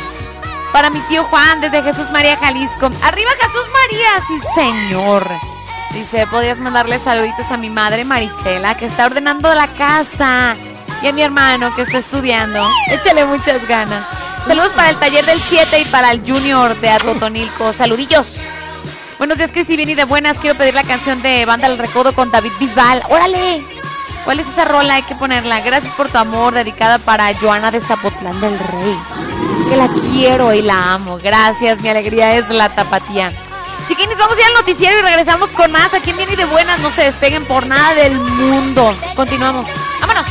[0.72, 2.90] Para mi tío Juan, desde Jesús María, Jalisco.
[3.02, 5.28] Arriba Jesús María, sí señor.
[5.90, 10.54] Dice, podías mandarle saluditos a mi madre Marisela, que está ordenando la casa.
[11.02, 12.64] Y a mi hermano, que está estudiando.
[12.88, 14.04] Échale muchas ganas.
[14.46, 17.72] Saludos para el taller del 7 y para el Junior de Atotonilco.
[17.72, 18.40] Saludillos.
[19.18, 20.38] Buenos días, Cristi, bien y de buenas.
[20.38, 23.02] Quiero pedir la canción de Banda del Recodo con David Bisbal.
[23.08, 23.64] ¡Órale!
[24.24, 24.94] ¿Cuál es esa rola?
[24.94, 25.60] Hay que ponerla.
[25.60, 28.98] Gracias por tu amor, dedicada para Joana de Zapotlán del Rey.
[29.68, 31.18] Que la quiero y la amo.
[31.22, 33.32] Gracias, mi alegría es la tapatía.
[33.88, 35.94] Chiquinis, vamos a ir al noticiero y regresamos con más.
[35.94, 38.94] Aquí en Bien y de Buenas no se despeguen por nada del mundo.
[39.14, 39.68] Continuamos.
[40.00, 40.26] ¡Vámonos!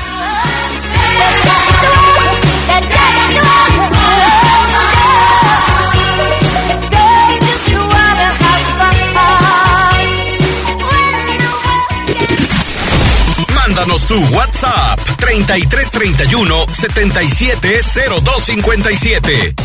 [13.55, 19.55] Mándanos tu WhatsApp 3331 770257.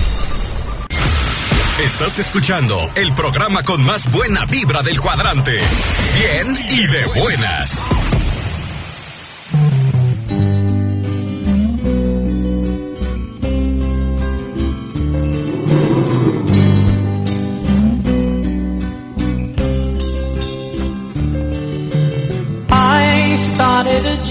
[1.84, 5.58] Estás escuchando el programa con más buena vibra del cuadrante.
[6.16, 7.86] Bien y de buenas.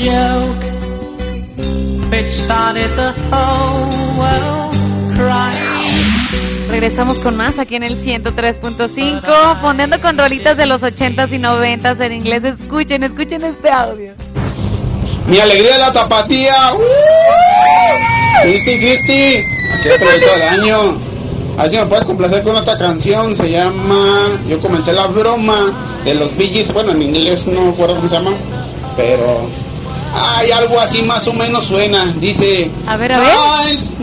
[0.07, 0.63] Joke,
[2.11, 4.73] which started the whole world
[5.15, 5.67] crying.
[6.69, 11.99] Regresamos con más aquí en el 103.5, fondeando con rolitas de los 80s y 90s
[12.01, 12.43] en inglés.
[12.43, 14.13] Escuchen, escuchen este audio.
[15.27, 16.55] Mi alegría de la tapatía.
[18.43, 19.43] Cristi, Cristi.
[19.73, 20.97] Aquí el proyecto del año.
[21.57, 23.35] A ver si me puedes complacer con otra canción.
[23.35, 24.39] Se llama.
[24.47, 25.73] Yo comencé la broma
[26.05, 26.71] de los Gees.
[26.73, 28.31] Bueno, en inglés no recuerdo cómo se llama.
[28.95, 29.66] Pero.
[30.13, 32.13] Hay algo así más o menos suena.
[32.19, 32.71] Dice.
[32.87, 33.29] A ver, a ver.
[33.67, 33.97] Nice.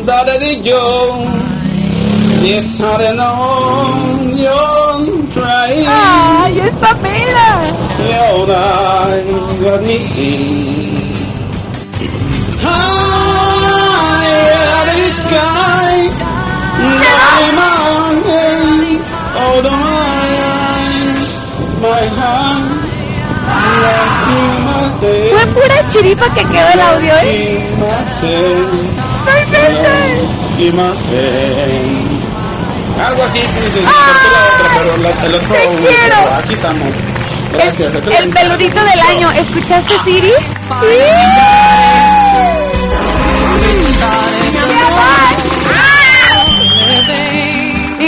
[2.45, 5.87] Yes, I know you're trying.
[5.89, 7.73] ¡Ay, esta mela!
[8.05, 10.93] Your eyes got me see.
[12.61, 14.29] High
[14.77, 16.11] out of the sky.
[17.01, 19.01] My mountain.
[19.41, 21.25] Oh, eyes.
[21.81, 22.84] My heart.
[25.53, 27.61] Fue pura chiripa que quedó el audio, ¿eh?
[33.05, 36.35] Algo así, dices, la otra, pero la- el otro, ¡Te quiero!
[36.39, 36.89] aquí estamos.
[37.53, 37.95] Gracias.
[37.95, 39.31] El peludito del año.
[39.33, 40.33] ¿Escuchaste, Siri?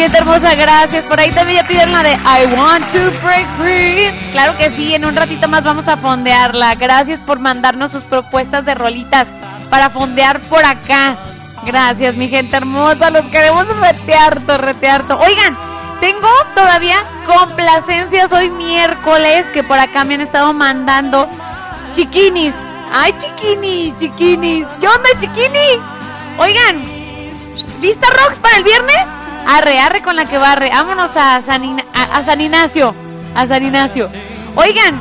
[0.07, 1.05] Es hermosa, gracias.
[1.05, 4.11] Por ahí también ya pidieron la de I want to break free.
[4.33, 6.75] Claro que sí, en un ratito más vamos a fondearla.
[6.77, 9.29] Gracias por mandarnos sus propuestas de rolitas
[9.71, 11.17] para fondear por acá.
[11.65, 13.11] Gracias, mi gente hermosa.
[13.11, 15.03] Los queremos retear, torretear.
[15.05, 15.57] to- Oigan,
[16.01, 16.97] tengo todavía
[17.27, 21.29] complacencias hoy miércoles que por acá me han estado mandando
[21.93, 22.55] chiquinis.
[22.93, 24.67] Ay, chiquini, chiquinis.
[24.81, 25.81] ¿Qué onda, chiquini?
[26.39, 26.85] Oigan,
[27.81, 29.07] ¿lista Rox para el viernes?
[29.47, 30.71] Arre, arre con la que barre.
[30.71, 32.95] Vámonos a San, a, a Ignacio.
[33.35, 34.11] A San Ignacio.
[34.57, 34.99] Oigan,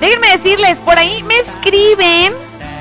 [0.00, 2.32] déjenme decirles, por ahí me escriben,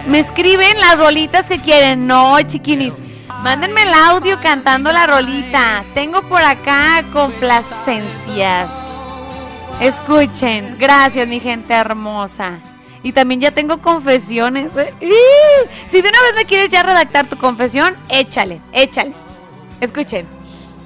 [0.07, 2.07] me escriben las rolitas que quieren.
[2.07, 2.93] No, chiquinis.
[3.41, 5.83] Mándenme el audio cantando la rolita.
[5.93, 8.69] Tengo por acá complacencias.
[9.79, 10.77] Escuchen.
[10.79, 12.59] Gracias, mi gente hermosa.
[13.03, 14.75] Y también ya tengo confesiones.
[14.77, 14.93] ¿eh?
[15.85, 19.13] Si de una vez me quieres ya redactar tu confesión, échale, échale.
[19.81, 20.36] Escuchen.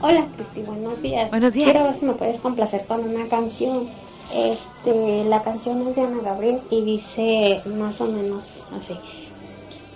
[0.03, 1.29] Hola Cristi, buenos días.
[1.29, 1.71] Buenos días.
[1.71, 3.87] Quiero ver si me puedes complacer con una canción.
[4.33, 8.97] Este, la canción es de Ana Gabriel y dice más o menos así.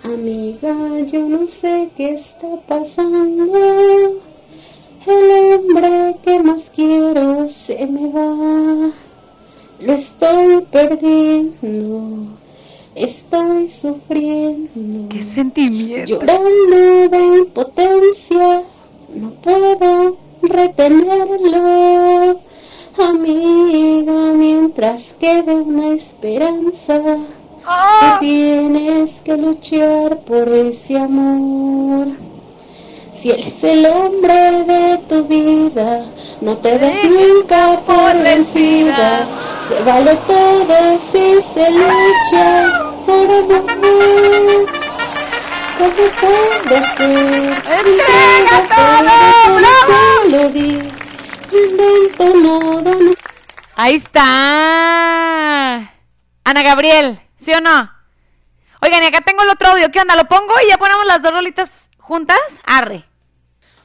[0.04, 3.52] Amiga, yo no sé qué está pasando.
[5.06, 8.90] El hombre que más quiero se me va.
[9.80, 12.28] Lo estoy perdiendo.
[12.94, 15.08] Estoy sufriendo.
[15.08, 16.20] Qué sentimiento.
[16.20, 18.62] Llorando de impotencia.
[19.14, 22.40] No puedo retenerlo.
[22.98, 27.00] Amiga, mientras quede una esperanza.
[27.00, 32.08] Tú tienes que luchar por ese amor.
[33.12, 36.04] Si él es el hombre de tu vida,
[36.40, 39.26] no te des nunca por vencida.
[39.66, 44.85] Se vale todo si se lucha por amor.
[45.78, 47.10] ¿Cómo puedo hacer?
[47.66, 49.16] ¡Entrega todo!
[51.52, 53.12] Invento modo, no
[53.76, 54.24] Ahí está.
[56.44, 57.90] Ana Gabriel, ¿sí o no?
[58.82, 59.90] Oigan, y acá tengo el otro audio.
[59.90, 60.16] ¿Qué onda?
[60.16, 62.38] ¿Lo pongo y ya ponemos las dos rolitas juntas?
[62.64, 63.04] Arre.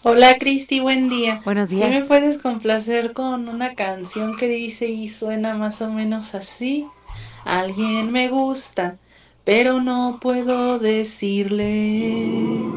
[0.04, 1.42] Hola Cristi, buen día.
[1.46, 1.90] Buenos ¿Sí días.
[1.90, 6.88] me puedes complacer con una canción que dice y suena más o menos así?
[7.46, 8.98] Alguien me gusta,
[9.44, 11.66] pero no puedo decirle.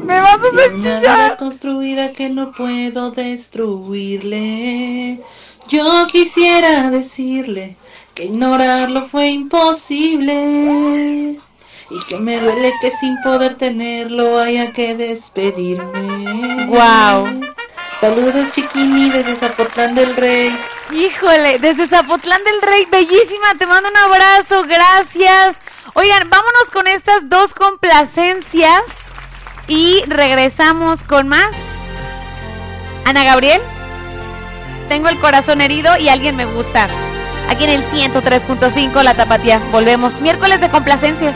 [0.03, 1.37] Me vas a hacer chillar.
[1.37, 5.21] construida que no puedo destruirle.
[5.67, 7.77] Yo quisiera decirle
[8.13, 11.39] que ignorarlo fue imposible.
[11.91, 16.65] Y que me duele que sin poder tenerlo haya que despedirme.
[16.65, 17.27] Guau.
[18.01, 20.57] Saludos chiquini desde Zapotlán del Rey.
[20.91, 25.59] Híjole, desde Zapotlán del Rey, bellísima, te mando un abrazo, gracias.
[25.93, 28.81] Oigan, vámonos con estas dos complacencias
[29.67, 32.39] y regresamos con más.
[33.05, 33.61] Ana Gabriel,
[34.89, 36.87] tengo el corazón herido y alguien me gusta.
[37.49, 39.59] Aquí en el 103.5 La Tapatía.
[39.71, 41.35] Volvemos miércoles de complacencias.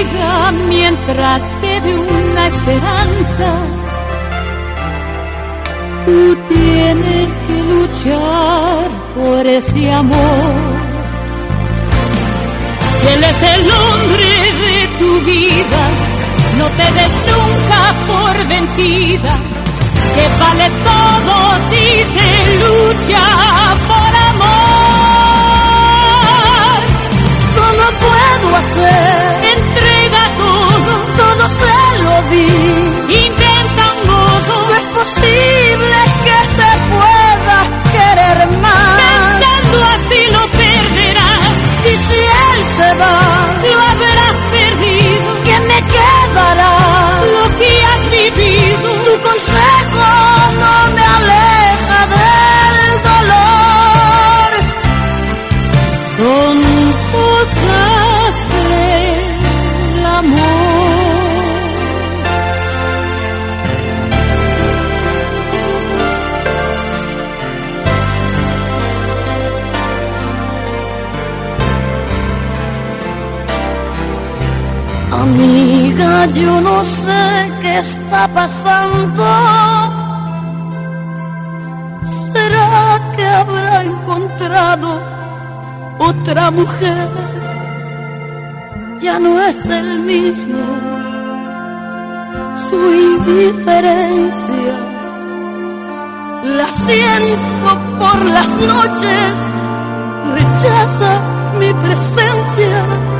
[0.00, 3.48] Amiga, mientras quede una esperanza,
[6.06, 10.54] tú tienes que luchar por ese amor.
[12.98, 14.28] Si él es el hombre
[14.64, 15.82] de tu vida,
[16.56, 19.34] no te des nunca por vencida,
[20.14, 21.34] que vale todo
[21.70, 21.84] si
[22.14, 22.28] se
[22.62, 23.24] lucha
[23.86, 25.00] por amor.
[27.54, 29.39] ¿Cómo puedo hacer?
[31.40, 32.48] Todo, se lo di.
[33.24, 37.58] Inventa un modo, no es posible que se pueda
[37.94, 39.00] querer más.
[39.00, 41.56] Pensando así lo perderás.
[41.86, 43.19] Y si él se va,
[76.26, 79.24] Yo no sé qué está pasando.
[82.32, 85.00] ¿Será que habrá encontrado
[85.98, 87.08] otra mujer?
[89.00, 90.58] Ya no es el mismo.
[92.68, 94.74] Su indiferencia
[96.44, 99.32] la siento por las noches.
[100.34, 101.20] Rechaza
[101.58, 103.19] mi presencia.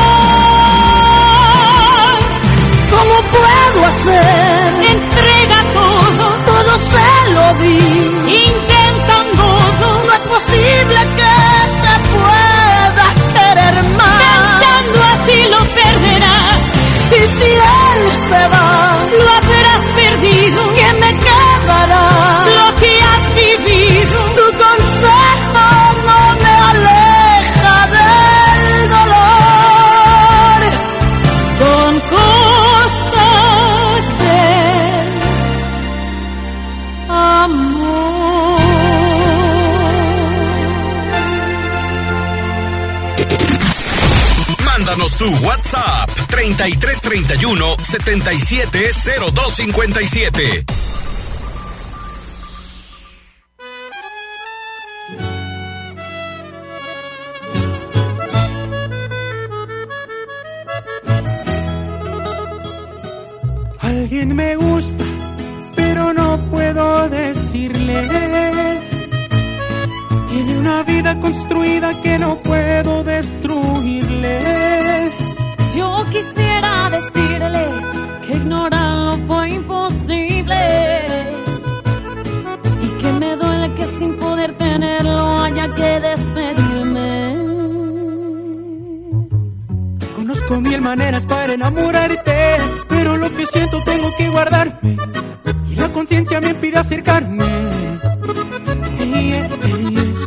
[3.91, 4.73] Hacer?
[4.95, 7.79] Entrega todo, todo se lo di.
[8.47, 11.35] Intenta un modo, no es posible que
[11.81, 14.21] se pueda querer más.
[14.25, 16.59] Pensando así lo perderás.
[17.11, 18.69] Y si él se va,
[19.25, 19.40] lo
[44.81, 50.65] Mándanos tu WhatsApp 3331 770257.
[63.81, 65.03] Alguien me gusta,
[65.75, 68.09] pero no puedo decirle.
[70.27, 74.70] Tiene una vida construida que no puedo destruirle.
[75.75, 77.65] Yo quisiera decirle
[78.25, 80.59] que ignorarlo fue imposible
[82.81, 87.35] y que me duele que sin poder tenerlo haya que despedirme.
[90.15, 92.57] Conozco mil maneras para enamorarte,
[92.89, 94.97] pero lo que siento tengo que guardarme.
[95.69, 97.45] Y la conciencia me impide acercarme.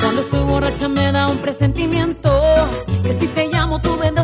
[0.01, 2.31] Cuando estoy borracha me da un presentimiento
[3.03, 4.24] que si te llamo tú vendrás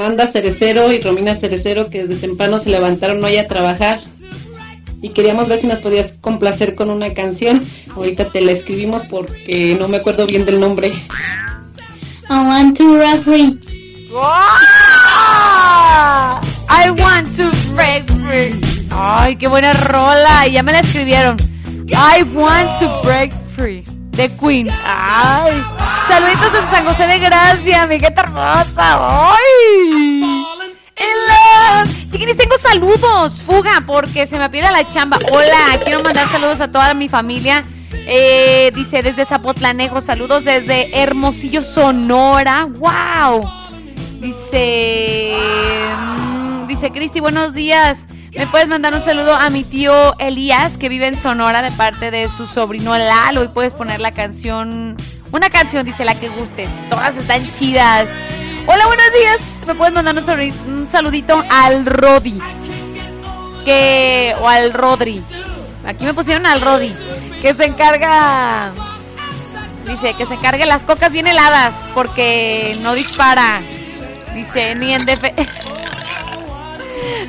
[0.00, 4.00] Fernanda Cerecero y Romina Cerecero que desde temprano se levantaron hoy a trabajar.
[5.02, 7.62] Y queríamos ver si nos podías complacer con una canción.
[7.94, 10.88] Ahorita te la escribimos porque no me acuerdo bien del nombre.
[10.88, 13.60] I want to rock free.
[16.70, 18.58] I want to break free.
[18.90, 20.46] Ay, qué buena rola.
[20.46, 21.36] Ya me la escribieron.
[21.88, 23.84] I want to break free.
[24.12, 24.68] The Queen.
[24.84, 25.62] Ay.
[26.08, 29.30] Saluditos desde San José de Gracia, amigueta hermosa.
[29.32, 30.44] Ay.
[32.10, 33.42] Chiquinis, tengo saludos.
[33.42, 35.18] Fuga, porque se me pide la chamba.
[35.30, 37.62] Hola, quiero mandar saludos a toda mi familia.
[38.06, 42.66] Eh, dice desde Zapotlanejo, saludos desde Hermosillo, Sonora.
[42.68, 43.48] ¡Wow!
[44.20, 45.32] Dice.
[45.96, 47.98] mm, Dice Cristi, buenos días.
[48.36, 52.10] ¿Me puedes mandar un saludo a mi tío Elías, que vive en Sonora, de parte
[52.10, 53.42] de su sobrino Lalo?
[53.44, 54.96] Y puedes poner la canción.
[55.32, 56.68] Una canción, dice la que gustes.
[56.88, 58.08] Todas están chidas.
[58.66, 59.38] Hola, buenos días.
[59.66, 62.38] ¿Me puedes mandar un, saludi- un saludito al Rodi?
[63.64, 64.34] Que.
[64.40, 65.22] O al Rodri.
[65.84, 66.92] Aquí me pusieron al Rodi.
[67.42, 68.72] Que se encarga.
[69.86, 71.74] Dice que se encargue las cocas bien heladas.
[71.94, 73.60] Porque no dispara.
[74.34, 75.34] Dice, ni en defe.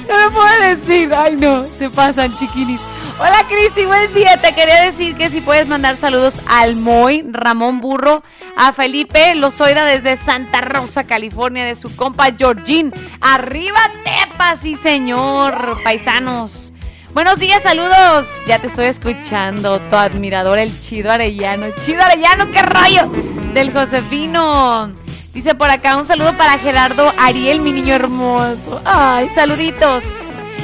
[0.08, 2.80] No me puedo decir, ay no, se pasan chiquinis.
[3.20, 4.42] Hola Cristi, buen día.
[4.42, 8.24] Te quería decir que si puedes mandar saludos al Moy, Ramón Burro,
[8.58, 12.92] a Felipe Lozoida desde Santa Rosa, California, de su compa Georgine.
[13.22, 16.74] Arriba Tepa, sí señor, paisanos.
[17.14, 18.28] Buenos días, saludos.
[18.48, 21.68] Ya te estoy escuchando, tu admirador, el Chido Arellano.
[21.86, 23.12] Chido Arellano, qué rollo.
[23.54, 25.01] Del Josefino.
[25.34, 28.82] Dice por acá un saludo para Gerardo Ariel, mi niño hermoso.
[28.84, 30.04] Ay, saluditos.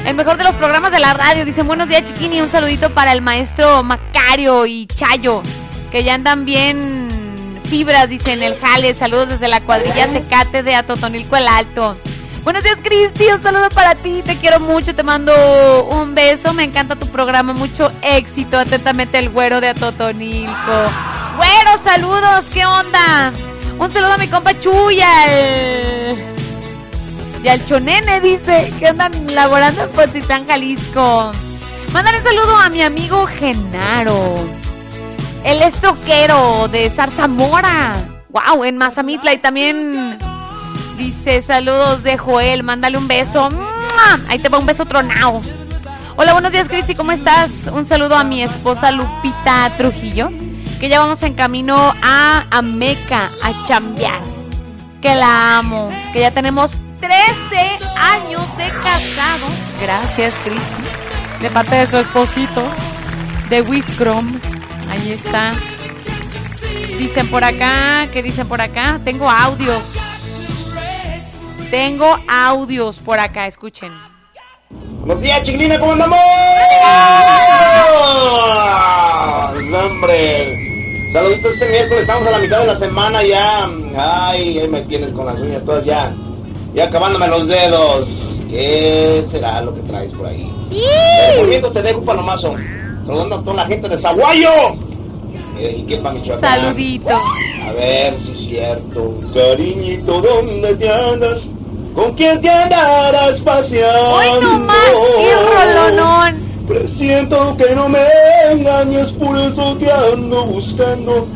[0.04, 1.46] El mejor de los programas de la radio.
[1.46, 2.42] Dicen buenos días, chiquini.
[2.42, 5.42] Un saludito para el maestro Macario y Chayo,
[5.90, 7.08] que ya andan bien
[7.64, 8.94] fibras, dicen el jale.
[8.94, 11.96] Saludos desde la cuadrilla Tecate de Atotonilco el Alto.
[12.44, 13.24] Buenos días, Cristi.
[13.34, 14.22] Un saludo para ti.
[14.24, 14.94] Te quiero mucho.
[14.94, 15.32] Te mando
[15.90, 16.52] un beso.
[16.52, 17.54] Me encanta tu programa.
[17.54, 18.58] Mucho éxito.
[18.58, 20.72] Atentamente, el güero de Atotonilco.
[21.36, 22.44] Güero, saludos.
[22.52, 23.32] ¿Qué onda?
[23.78, 26.16] Un saludo a mi compa Chuy, al...
[27.42, 31.30] Y al Chonene, dice, que andan laborando en Poncitlán, Jalisco.
[31.92, 34.34] Mándale un saludo a mi amigo Genaro.
[35.44, 37.94] El estroquero de Zarzamora.
[38.30, 39.32] Wow, en Mazamitla.
[39.32, 40.18] Y también
[40.96, 42.64] dice saludos de Joel.
[42.64, 43.48] Mándale un beso.
[44.28, 45.40] Ahí te va un beso tronado.
[46.16, 46.96] Hola, buenos días, Cristi.
[46.96, 47.68] ¿Cómo estás?
[47.72, 50.30] Un saludo a mi esposa Lupita Trujillo.
[50.80, 54.20] Que ya vamos en camino a Ameca a chambear.
[55.02, 55.90] Que la amo.
[56.12, 57.16] Que ya tenemos 13
[57.96, 59.52] años de casados.
[59.80, 60.82] Gracias, Cristi.
[61.40, 62.62] De parte de su esposito.
[63.50, 64.38] De Wiscrom.
[64.90, 65.52] Ahí está.
[66.96, 69.00] Dicen por acá, ¿qué dicen por acá?
[69.04, 69.84] Tengo audios.
[71.70, 73.92] Tengo audios por acá, escuchen.
[74.70, 76.18] Buenos días, chiquilina, ¿cómo andamos?
[79.72, 80.67] Hombre.
[81.12, 83.68] Saluditos este miércoles, estamos a la mitad de la semana ya.
[83.96, 86.14] Ay, ahí me tienes con las uñas todas ya.
[86.74, 88.08] Ya acabándome los dedos.
[88.50, 90.50] ¿Qué será lo que traes por ahí?
[90.70, 92.54] Eh, Volviendo te dejo palomazo.
[93.06, 94.50] Saludando a toda la gente de Zaguayo.
[95.58, 96.76] Eh, y Michoacán.
[97.66, 99.14] A ver si es cierto.
[99.34, 101.48] Cariñito, ¿dónde te andas?
[101.94, 104.10] ¿Con quién te andarás paseando?
[104.10, 104.76] ¡Hoy no más!
[105.16, 106.48] ¡Qué rolonón!
[106.68, 108.06] Presiento que no me
[108.50, 111.26] engañes, por eso te ando buscando.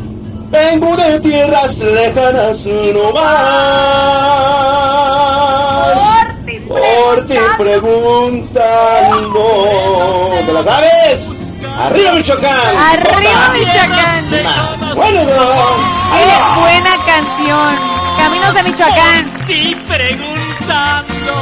[0.51, 3.63] Vengo de tierras lejanas, no más.
[6.69, 8.53] Por ti preguntando.
[10.45, 11.31] ¿Te la sabes?
[11.79, 12.77] ¡Arriba, Michoacán!
[12.77, 14.29] ¡Arriba, Michoacán!
[14.95, 15.33] Bueno, no.
[16.13, 17.79] ¡Qué buena canción!
[18.19, 19.33] Caminos de Michoacán.
[19.49, 21.33] Y preguntando.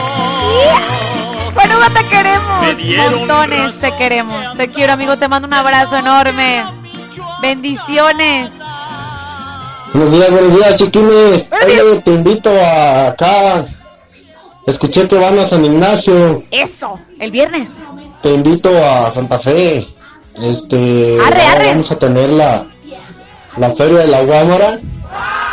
[1.54, 3.10] Bueno, te queremos.
[3.10, 4.56] Montones te queremos.
[4.56, 5.16] Te quiero, amigo.
[5.16, 6.64] Te mando un abrazo enorme.
[7.42, 8.52] Bendiciones.
[9.92, 11.50] Buenos días, buenos días, chiquines.
[11.64, 13.64] Oye, te invito a acá.
[14.66, 16.42] Escuché que van a San Ignacio.
[16.50, 17.68] Eso, el viernes.
[18.22, 19.86] Te invito a Santa Fe.
[20.40, 21.18] Este.
[21.26, 21.68] Arre, arre.
[21.68, 22.66] Vamos a tener la,
[23.56, 24.78] la feria de la Guámara.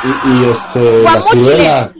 [0.03, 1.01] Y, y, este.
[1.01, 1.96] La Guamúchiles.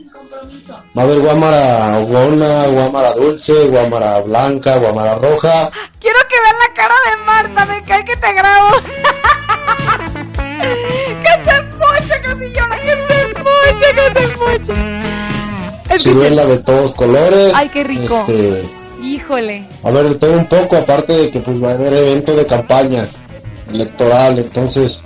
[0.98, 5.70] Va a haber Guámara Guana, Guámara Dulce, Guámara Blanca, Guámara Roja.
[6.00, 7.66] Quiero que vean la cara de Marta.
[7.66, 8.70] Me cae que te grabo.
[11.22, 11.30] que
[12.02, 12.80] se casi llora.
[12.80, 14.74] Que se mocha, que se mocha.
[15.98, 17.52] Ciruela de todos colores.
[17.54, 18.24] Ay, qué rico.
[18.26, 18.68] Este,
[19.00, 19.68] Híjole.
[19.84, 23.06] A ver, todo un poco, aparte de que pues va a haber evento de campaña
[23.72, 25.04] electoral, entonces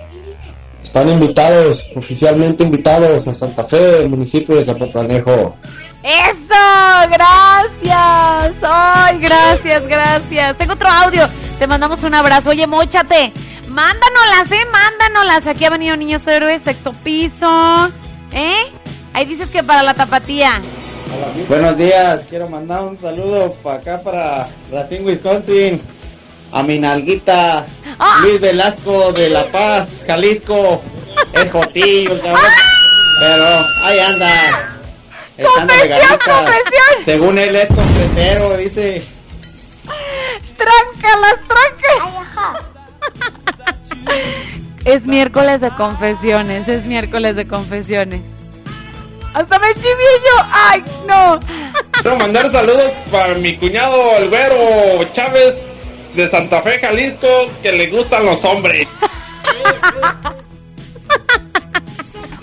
[0.92, 5.56] están invitados, oficialmente invitados a Santa Fe, municipio de Zapotlanejo.
[6.02, 7.08] ¡Eso!
[7.10, 8.56] ¡Gracias!
[8.62, 10.58] ¡Ay, gracias, gracias!
[10.58, 11.26] Tengo otro audio.
[11.58, 12.50] Te mandamos un abrazo.
[12.50, 13.32] Oye, mochate.
[13.70, 14.66] Mándanoslas, ¿eh?
[14.70, 15.46] Mándanoslas.
[15.46, 17.90] Aquí ha venido Niños Héroes, sexto piso.
[18.34, 18.66] ¿Eh?
[19.14, 20.60] Ahí dices que para la tapatía.
[21.48, 25.80] Buenos días, quiero mandar un saludo para acá para Racine, Wisconsin.
[26.52, 27.64] A mi nalguita
[28.22, 30.82] Luis Velasco de La Paz, Jalisco.
[31.32, 32.42] Es Jotillo, el cabrón.
[33.20, 34.68] Pero ahí anda.
[35.42, 37.04] ¡Confesión, confesión!
[37.04, 39.02] Según él es completero, dice.
[40.56, 42.64] ¡Tráncalas, tráncalas!
[44.84, 48.20] Es miércoles de confesiones, es miércoles de confesiones.
[49.32, 50.36] Hasta me chivillo.
[50.52, 51.40] ¡Ay, no!
[52.02, 55.64] Quiero mandar saludos para mi cuñado Albero Chávez
[56.14, 57.26] de Santa Fe, Jalisco,
[57.62, 58.86] que le gustan los hombres.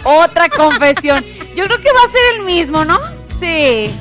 [0.04, 1.24] Otra confesión.
[1.56, 3.00] Yo creo que va a ser el mismo, ¿no?
[3.40, 3.92] Sí.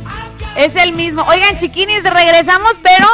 [0.56, 1.22] Es el mismo.
[1.22, 3.06] Oigan, chiquinis, regresamos, pero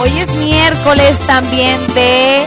[0.00, 2.44] hoy es miércoles también de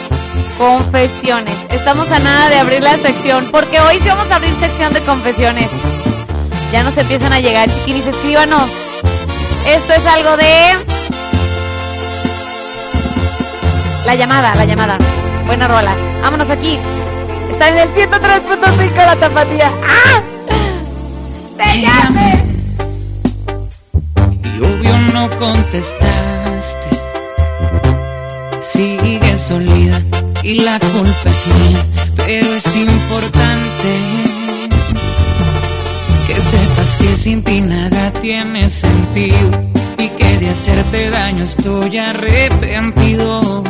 [0.57, 1.55] confesiones.
[1.71, 5.01] Estamos a nada de abrir la sección, porque hoy sí vamos a abrir sección de
[5.01, 5.69] confesiones.
[6.71, 8.69] Ya nos empiezan a llegar, chiquinis, escríbanos.
[9.67, 10.94] Esto es algo de
[14.05, 14.97] La llamada, la llamada.
[15.47, 15.95] Buena rola.
[16.21, 16.77] Vámonos aquí.
[17.49, 19.71] Está en el 103.5 la tapatía.
[19.83, 20.21] ¡Ah!
[21.57, 21.79] ¡Te!
[24.47, 26.89] Y obvio no contestaste.
[28.61, 29.99] Sigues solida
[30.43, 31.85] y la culpa es mía,
[32.15, 33.91] pero es importante
[36.27, 39.49] que sepas que sin ti nada tiene sentido
[39.97, 43.63] y que de hacerte daño estoy arrepentido.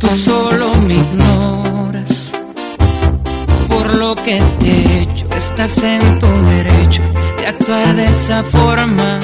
[0.00, 2.32] Tú solo me ignoras.
[3.68, 7.02] Por lo que te he hecho, estás en tu derecho
[7.38, 9.20] de actuar de esa forma.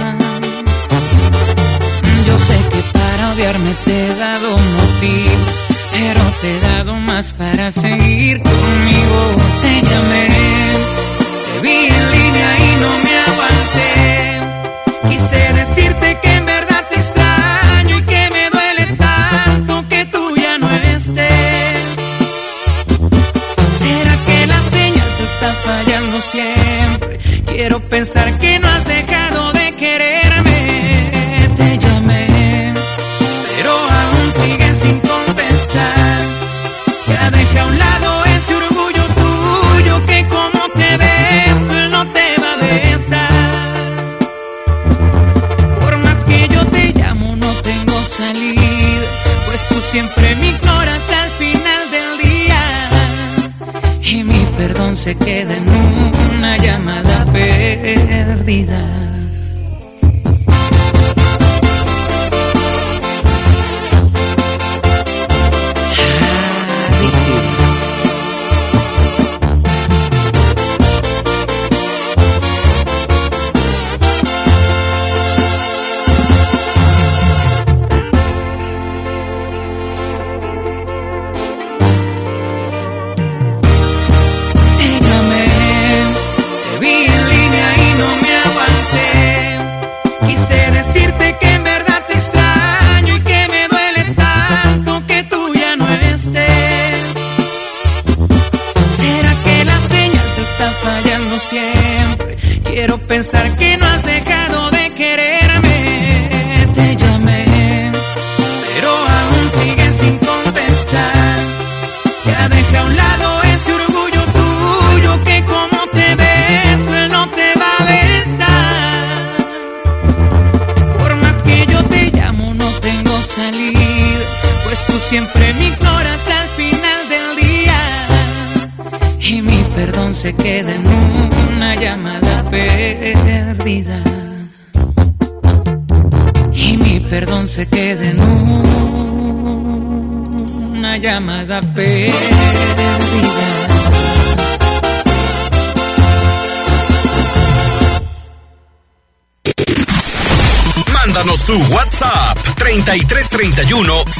[2.26, 7.72] Yo sé que para odiarme te he dado motivos, pero te he dado más para
[7.72, 9.18] seguir conmigo.
[9.62, 10.26] Te llamé,
[11.46, 13.90] te vi en línea y no me aguanté.
[15.08, 16.35] Quise decirte que
[27.96, 28.55] pensar que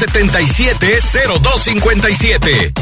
[0.06, 2.75] 770257.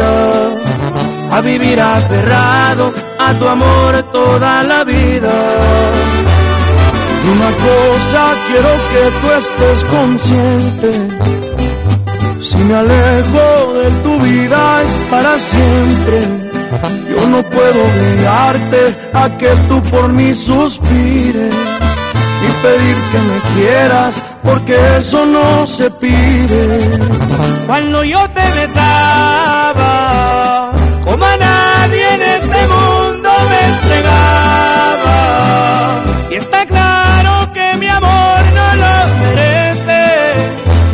[0.00, 5.32] A vivir aferrado a tu amor toda la vida.
[7.24, 10.90] Y una cosa quiero que tú estés consciente.
[12.40, 16.20] Si me alejo de tu vida es para siempre.
[17.10, 24.24] Yo no puedo obligarte a que tú por mí suspires y pedir que me quieras
[24.42, 26.98] porque eso no se pide.
[27.66, 28.28] Cuando yo
[31.04, 35.18] como a nadie en este mundo me entregaba.
[36.30, 40.02] Y está claro que mi amor no lo merece.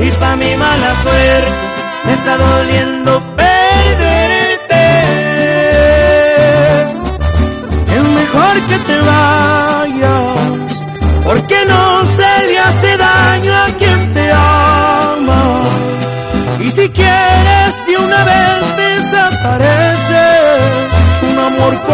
[0.01, 1.51] Y pa' mi mala suerte
[2.07, 3.23] me está doliendo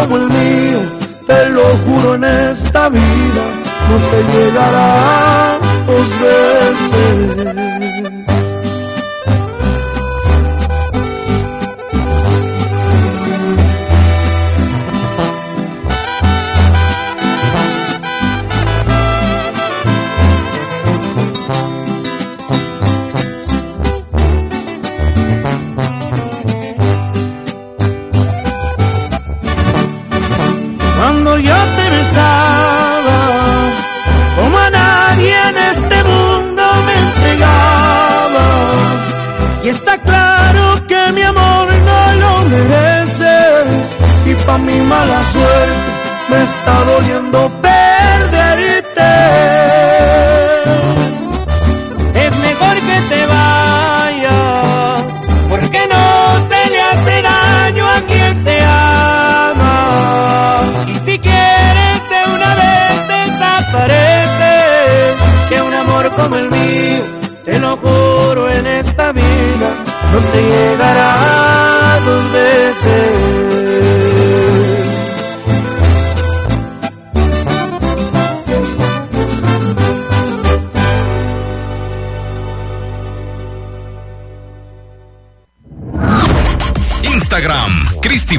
[0.04, 0.80] como el mío,
[1.26, 3.44] te lo juro en esta vida,
[3.88, 7.53] no te llegará dos veces.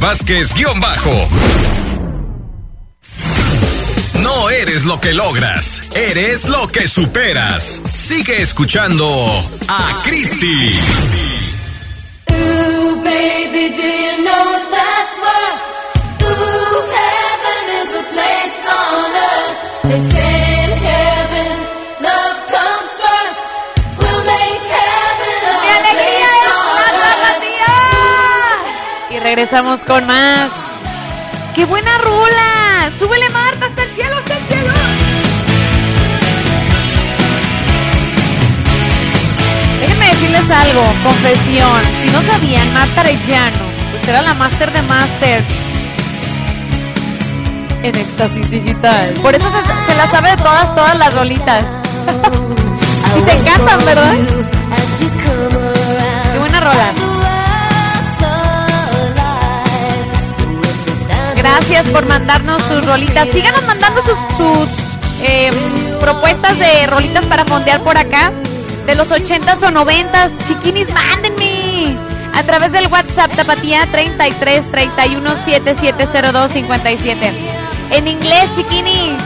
[0.06, 1.28] Vázquez guion bajo.
[4.22, 7.82] No eres lo que logras, eres lo que superas.
[7.97, 9.08] Sigue escuchando
[9.68, 10.80] a Cristi.
[12.30, 14.64] Ooh, baby, do you know
[29.45, 30.49] regresamos con más.
[31.53, 32.89] ¡Qué buena rola!
[32.97, 34.73] ¡Súbele, Marta, hasta el cielo, hasta el cielo!
[39.81, 41.81] Déjenme decirles algo, confesión.
[42.01, 43.59] Si no sabían, Marta Arellano,
[43.91, 45.45] pues era la máster de masters
[47.83, 49.13] en éxtasis digital.
[49.21, 51.63] Por eso se, se la sabe de todas, todas las rolitas.
[53.19, 54.15] y te encantan, ¿verdad?
[56.33, 57.05] Qué buena rola.
[61.58, 63.30] Gracias por mandarnos sus rolitas.
[63.30, 64.68] Síganos mandando sus, sus
[65.22, 65.49] eh,
[66.01, 68.34] propuestas de rolitas para fondear por acá.
[68.86, 70.32] De los 80s o 90s.
[70.49, 71.95] Chiquinis, mándenme.
[72.34, 77.32] A través del WhatsApp Tapatía 33 31 7702 57.
[77.91, 79.14] En inglés, chiquinis.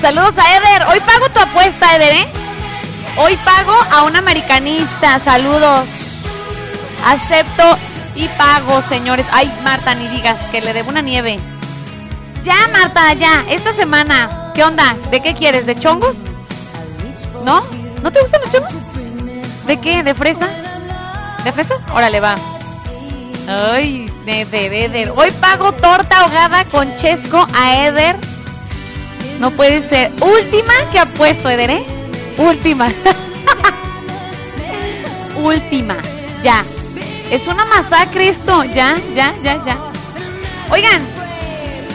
[0.00, 0.86] Saludos a Eder.
[0.88, 2.28] Hoy pago apuesta, Eder, ¿eh?
[3.18, 5.18] Hoy pago a un americanista.
[5.18, 5.86] Saludos.
[7.04, 7.76] Acepto
[8.14, 9.26] y pago, señores.
[9.30, 11.38] Ay, Marta, ni digas que le debo una nieve.
[12.42, 13.44] Ya, Marta, ya.
[13.50, 14.52] Esta semana.
[14.54, 14.96] ¿Qué onda?
[15.10, 15.66] ¿De qué quieres?
[15.66, 16.16] ¿De chongos?
[17.44, 17.62] ¿No?
[18.02, 18.72] ¿No te gustan los chongos?
[19.66, 20.02] ¿De qué?
[20.02, 20.48] ¿De fresa?
[21.44, 21.74] ¿De fresa?
[21.92, 22.34] Órale, va.
[23.46, 25.12] Ay, Eder, Eder.
[25.14, 28.16] Hoy pago torta ahogada con chesco a Eder.
[29.38, 30.10] No puede ser.
[30.20, 31.84] Última que apuesto, Eder, ¿eh?
[32.38, 32.88] Última.
[35.36, 35.96] Última.
[36.42, 36.64] Ya.
[37.30, 38.64] Es una masacre esto.
[38.64, 39.78] Ya, ya, ya, ya.
[40.70, 41.02] Oigan.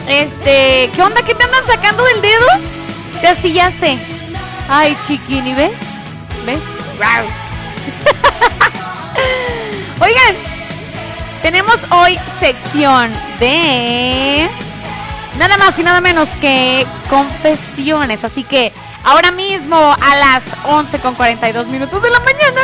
[0.08, 1.22] Este, ¿qué onda?
[1.22, 2.46] ¿Qué te andan sacando del dedo?
[3.20, 3.98] ¿Te astillaste?
[4.68, 5.72] Ay, chiquini, ¿ves?
[6.46, 6.62] ¿Ves?
[10.00, 10.34] Oigan,
[11.42, 14.48] tenemos hoy sección de
[15.38, 18.24] nada más y nada menos que confesiones.
[18.24, 18.72] Así que
[19.04, 22.60] ahora mismo a las 11 con 42 minutos de la mañana.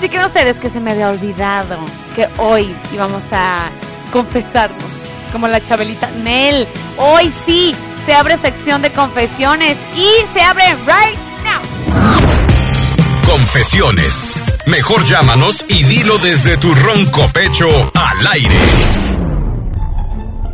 [0.00, 1.76] Sí que ustedes que se me había olvidado
[2.16, 3.68] que hoy íbamos a
[4.12, 6.66] confesarnos como la Chabelita Nel.
[6.96, 7.74] Hoy sí
[8.06, 11.60] se abre sección de confesiones y se abre right now.
[13.26, 14.40] Confesiones.
[14.66, 18.56] Mejor llámanos y dilo desde tu ronco pecho al aire.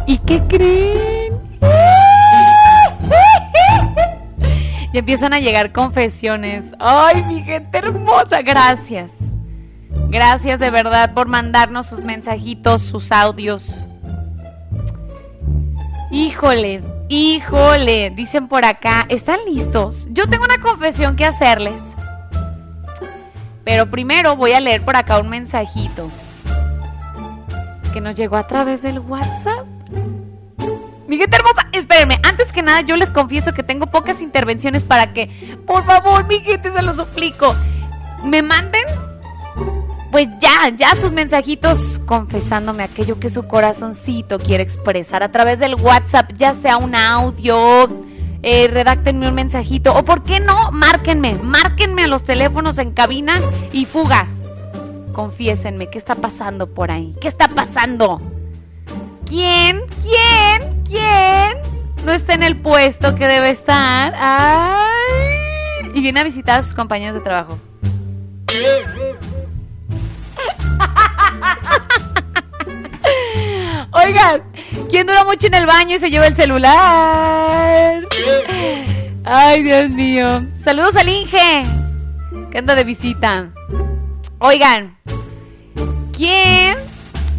[0.07, 1.16] ¿Y qué creen?
[4.93, 6.73] Ya empiezan a llegar confesiones.
[6.79, 9.13] Ay, mi gente hermosa, gracias.
[10.09, 13.87] Gracias de verdad por mandarnos sus mensajitos, sus audios.
[16.11, 20.07] Híjole, híjole, dicen por acá, ¿están listos?
[20.13, 21.95] Yo tengo una confesión que hacerles.
[23.65, 26.09] Pero primero voy a leer por acá un mensajito
[27.93, 29.76] que nos llegó a través del WhatsApp.
[31.09, 35.13] Mi gente hermosa, espérenme, antes que nada yo les confieso que tengo pocas intervenciones para
[35.13, 35.29] que,
[35.65, 37.55] por favor, mi gente, se lo suplico,
[38.25, 38.83] me manden,
[40.11, 45.77] pues ya, ya sus mensajitos confesándome aquello que su corazoncito quiere expresar a través del
[45.77, 47.89] WhatsApp, ya sea un audio,
[48.43, 53.41] eh, redáctenme un mensajito, o por qué no, márquenme, márquenme a los teléfonos en cabina
[53.71, 54.27] y fuga.
[55.13, 57.15] Confiésenme, ¿qué está pasando por ahí?
[57.21, 58.21] ¿Qué está pasando?
[59.27, 59.83] ¿Quién?
[60.01, 60.83] ¿Quién?
[60.85, 61.59] ¿Quién?
[62.05, 64.15] No está en el puesto que debe estar.
[65.93, 67.59] Y viene a visitar a sus compañeros de trabajo.
[73.93, 74.43] Oigan,
[74.89, 78.05] ¿quién dura mucho en el baño y se lleva el celular?
[79.25, 80.47] Ay, Dios mío.
[80.59, 81.65] Saludos al Inge,
[82.51, 83.51] que anda de visita.
[84.39, 84.99] Oigan,
[86.13, 86.77] ¿quién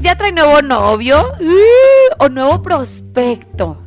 [0.01, 1.33] ya trae nuevo novio
[2.19, 3.77] o nuevo prospecto?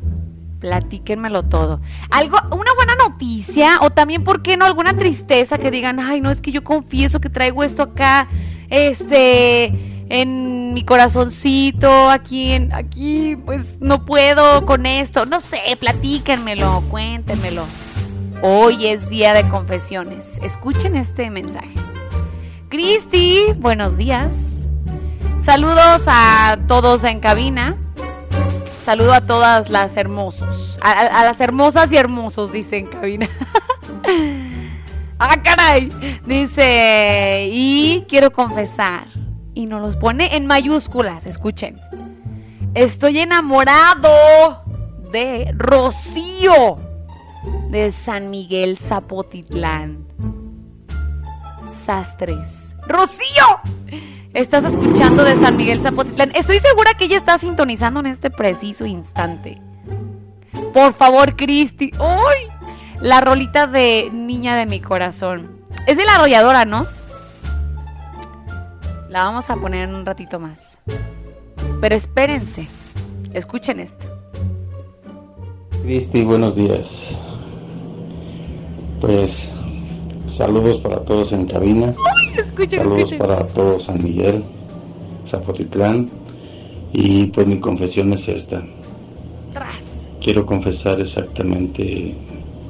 [0.59, 1.81] Platíquenmelo todo.
[2.11, 4.65] Algo, una buena noticia o también, ¿por qué no?
[4.65, 8.27] Alguna tristeza que digan, ay, no, es que yo confieso que traigo esto acá,
[8.69, 15.25] este, en mi corazoncito, aquí, en, aquí, pues no puedo con esto.
[15.25, 17.65] No sé, platíquenmelo, cuéntenmelo.
[18.43, 20.39] Hoy es día de confesiones.
[20.43, 21.73] Escuchen este mensaje.
[22.69, 24.60] Cristi, buenos días.
[25.41, 27.75] Saludos a todos en cabina.
[28.79, 30.77] Saludo a todas las hermosos.
[30.83, 33.27] A, las hermosas y hermosos, dice en cabina.
[35.19, 35.89] ah, caray.
[36.27, 39.07] Dice, y quiero confesar.
[39.55, 41.81] Y nos los pone en mayúsculas, escuchen.
[42.75, 44.63] Estoy enamorado
[45.11, 46.77] de Rocío
[47.71, 50.05] de San Miguel Zapotitlán.
[51.83, 52.75] Sastres.
[52.87, 53.59] ¡Rocío!
[54.33, 56.31] Estás escuchando de San Miguel Zapotitlán.
[56.33, 59.61] Estoy segura que ella está sintonizando en este preciso instante.
[60.73, 61.91] Por favor, Cristi.
[61.99, 62.49] ¡Uy!
[63.01, 65.59] La rolita de Niña de mi corazón.
[65.85, 66.87] Es de la arrolladora, ¿no?
[69.09, 70.79] La vamos a poner en un ratito más.
[71.81, 72.69] Pero espérense.
[73.33, 74.07] Escuchen esto.
[75.81, 77.17] Cristi, buenos días.
[79.01, 79.51] Pues
[80.27, 81.93] saludos para todos en cabina.
[82.37, 83.17] Escuchen, saludos escuchen.
[83.19, 84.43] para todos San Miguel,
[85.25, 86.09] Zapotitlán.
[86.93, 88.63] Y pues mi confesión es esta.
[90.21, 92.15] Quiero confesar exactamente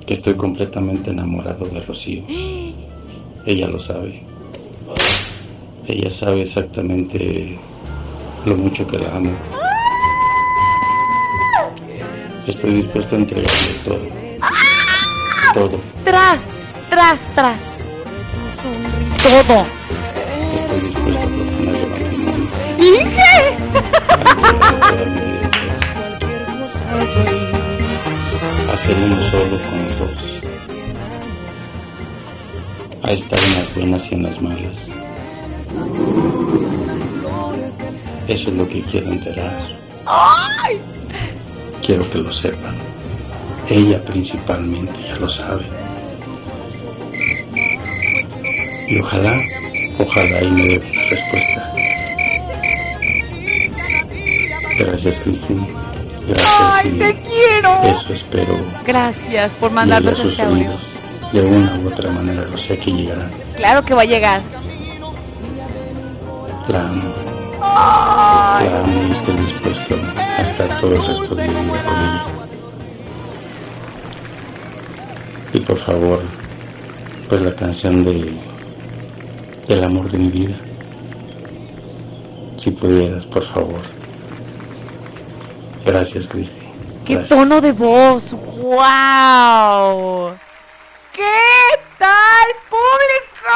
[0.06, 2.24] que estoy completamente enamorado de Rocío.
[3.46, 4.24] Ella lo sabe.
[5.88, 7.58] Ella sabe exactamente
[8.46, 9.32] lo mucho que la amo.
[12.48, 14.00] Estoy dispuesto a entregarle todo.
[15.54, 15.80] Todo.
[16.06, 17.62] Tras, tras, tras.
[19.24, 19.66] Todo.
[20.54, 22.52] Estoy dispuesto a proponerle matrimonio.
[28.72, 30.42] A ser uno solo con los dos.
[33.04, 34.90] A estar en las buenas y en las malas.
[38.28, 39.62] Eso es lo que quiero enterar.
[40.06, 40.82] ¡Ay!
[41.86, 42.76] Quiero que lo sepan.
[43.70, 45.66] Ella principalmente ya lo sabe.
[48.92, 49.34] Y ojalá,
[50.00, 51.74] ojalá y me dé respuesta.
[54.80, 55.66] Gracias, Cristina.
[56.28, 56.50] Gracias
[56.84, 57.82] ¡Ay, te quiero!
[57.84, 60.56] eso espero Gracias por mandarnos a sus este audio.
[60.66, 60.82] oídos.
[61.32, 63.32] De una u otra manera lo sé que llegarán.
[63.56, 64.42] Claro que va a llegar.
[66.68, 67.14] La amo,
[67.62, 68.68] Ay.
[68.70, 72.26] la amo y estoy dispuesto a estar todo el resto de mi vida con ella.
[75.54, 76.22] Y por favor,
[77.30, 78.34] pues la canción de
[79.68, 80.56] del amor de mi vida.
[82.58, 83.82] Si pudieras, por favor.
[85.86, 86.68] Gracias, Cristi.
[87.06, 88.32] ¡Qué tono de voz!
[88.32, 90.34] ¡Wow!
[91.14, 93.56] ¿Qué tal, público?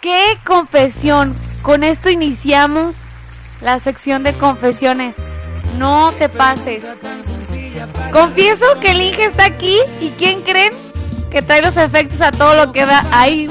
[0.00, 1.34] ¡Qué confesión!
[1.62, 2.96] Con esto iniciamos
[3.60, 5.16] la sección de confesiones.
[5.78, 6.84] No te pases.
[8.12, 10.72] Confieso que el Inge está aquí y ¿quién creen?
[11.30, 13.50] Que trae los efectos a todo lo que da ahí.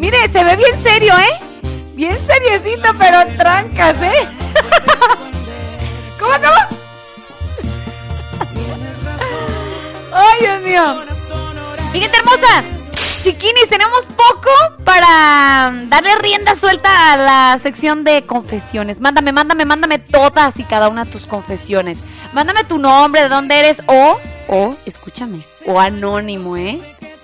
[0.00, 1.38] Mire, se ve bien serio, ¿eh?
[1.94, 4.28] Bien seriecito, pero trancas, ¿eh?
[6.18, 6.80] ¿Cómo, cómo?
[10.14, 11.02] ¡Ay, Dios mío!
[11.92, 12.64] Gente hermosa,
[13.20, 14.50] chiquinis, tenemos poco
[14.84, 19.00] para darle rienda suelta a la sección de confesiones.
[19.00, 21.98] Mándame, mándame, mándame todas y cada una de tus confesiones.
[22.32, 24.18] Mándame tu nombre, de dónde eres o,
[24.48, 26.80] o, escúchame, o anónimo, ¿eh?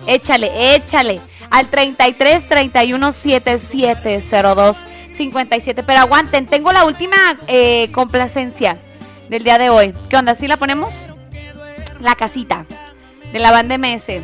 [0.06, 5.82] Échale, échale al 33 31 77 02 57.
[5.82, 7.16] Pero aguanten, tengo la última
[7.46, 8.78] eh, complacencia.
[9.28, 9.92] del día de hoy.
[10.08, 10.34] ¿Qué onda?
[10.34, 11.08] ¿Sí la ponemos?
[12.00, 12.64] La casita
[13.32, 14.20] de la banda MS.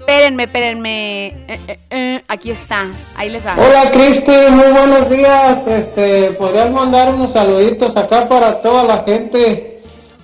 [0.00, 1.26] Espérenme, espérenme.
[1.26, 2.86] Eh, eh, eh, aquí está.
[3.16, 3.56] Ahí les va.
[3.58, 5.66] Hola Cristi, muy buenos días.
[5.66, 9.77] Este, podrías mandar unos saluditos acá para toda la gente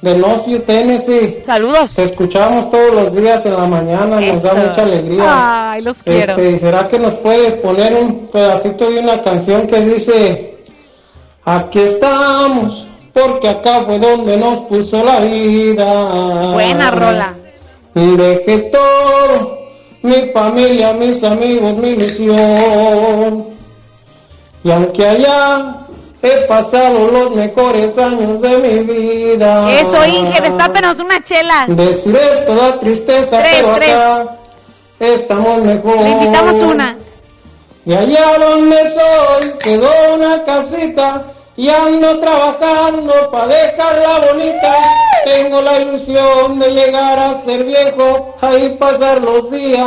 [0.05, 1.39] de Knoxville, Tennessee.
[1.43, 1.95] Saludos.
[1.95, 5.73] Te escuchamos todos los días en la mañana, nos da mucha alegría.
[5.73, 6.33] Ay, los quiero.
[6.35, 10.55] Este, ¿será que nos puedes poner un pedacito de una canción que dice
[11.47, 16.53] Aquí estamos, porque acá fue donde nos puso la vida.
[16.53, 17.35] Buena rola.
[17.95, 19.59] Dejé todo,
[20.03, 23.45] mi familia, mis amigos, mi ilusión.
[24.65, 25.77] Y aunque allá
[26.25, 29.71] he pasado los mejores años de mi vida.
[29.81, 31.67] Eso, Inge, destápenos una chela.
[31.69, 33.91] Decir esto da tristeza, Tres, pero tres.
[33.95, 34.37] acá
[35.01, 35.99] estamos mejor.
[36.01, 36.97] Le invitamos una.
[37.87, 41.23] Y allá donde soy quedó una casita
[41.57, 44.75] y ando trabajando para dejarla bonita.
[45.27, 49.85] Tengo la ilusión de llegar a ser viejo, ahí pasar los días.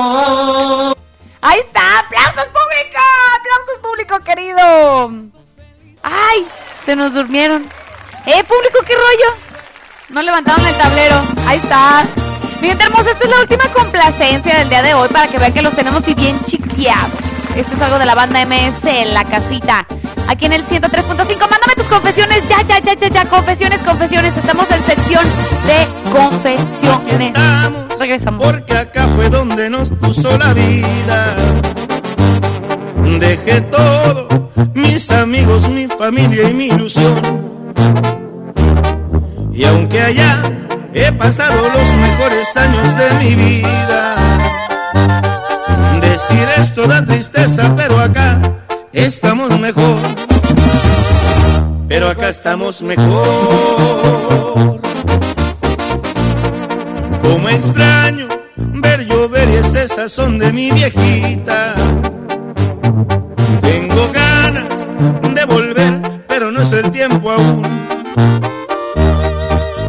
[1.42, 3.02] Ahí está, aplausos público,
[3.40, 5.37] aplausos público querido.
[6.10, 6.48] Ay,
[6.86, 7.64] se nos durmieron.
[8.26, 9.38] Eh, público, ¿qué rollo?
[10.10, 11.22] No levantaron el tablero.
[11.46, 12.06] Ahí está.
[12.62, 15.54] Mi gente hermosa, esta es la última complacencia del día de hoy para que vean
[15.54, 17.12] que los tenemos y bien chiquiados.
[17.56, 19.86] Esto es algo de la banda MS en la casita.
[20.28, 21.40] Aquí en el 103.5.
[21.40, 22.48] Mándame tus confesiones.
[22.48, 23.26] Ya, ya, ya, ya, ya.
[23.26, 24.36] Confesiones, confesiones.
[24.38, 25.26] Estamos en sección
[25.66, 27.34] de confesiones.
[28.00, 28.46] Regresamos.
[28.46, 31.36] Porque acá fue donde nos puso la vida.
[33.20, 34.28] Dejé todo,
[34.74, 37.20] mis amigos, mi familia y mi ilusión.
[39.52, 40.44] Y aunque allá
[40.94, 44.16] he pasado los mejores años de mi vida,
[46.02, 48.40] decir esto da tristeza, pero acá
[48.94, 49.98] estamos mejor.
[51.88, 53.18] Pero acá estamos mejor.
[57.22, 58.28] Como extraño
[58.58, 61.74] ver llover y ese sazón de mi viejita.
[66.80, 67.64] El tiempo aún.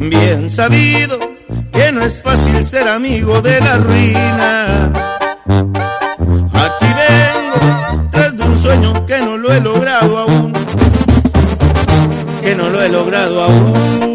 [0.01, 1.19] Bien sabido
[1.73, 4.93] que no es fácil ser amigo de la ruina.
[6.55, 10.52] Aquí vengo tras de un sueño que no lo he logrado aún.
[12.40, 14.15] Que no lo he logrado aún.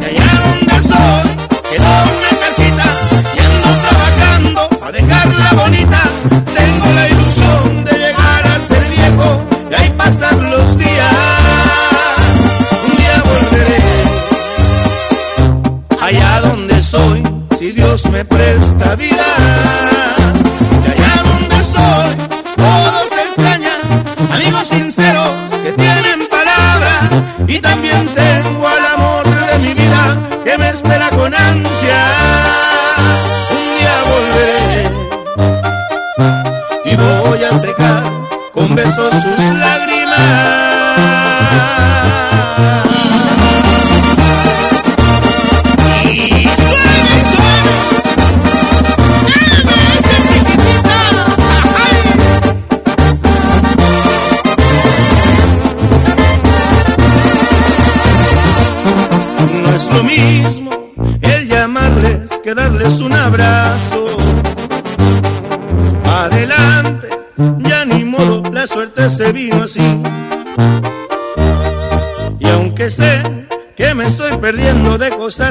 [0.00, 1.30] Y allá donde soy,
[1.70, 2.84] quedó una casita,
[3.34, 6.02] yendo trabajando a dejarla bonita.
[18.88, 19.37] Presta vida.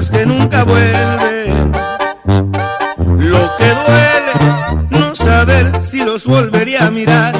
[0.09, 1.71] Que nunca vuelven,
[3.17, 4.33] lo que duele
[4.89, 7.33] no saber si los volvería a mirar,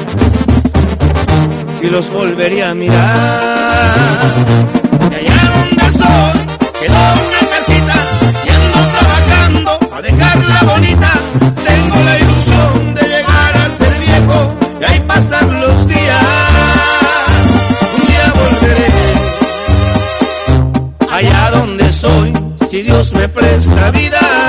[1.80, 3.07] si los volvería a mirar.
[24.10, 24.47] Vida.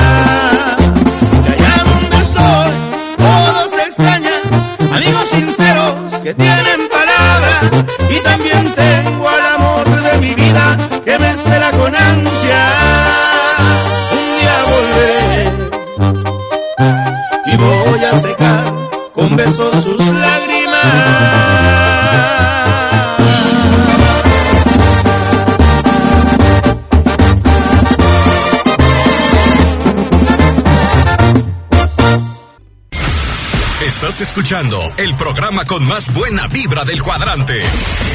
[34.50, 37.62] el programa con más buena vibra del cuadrante.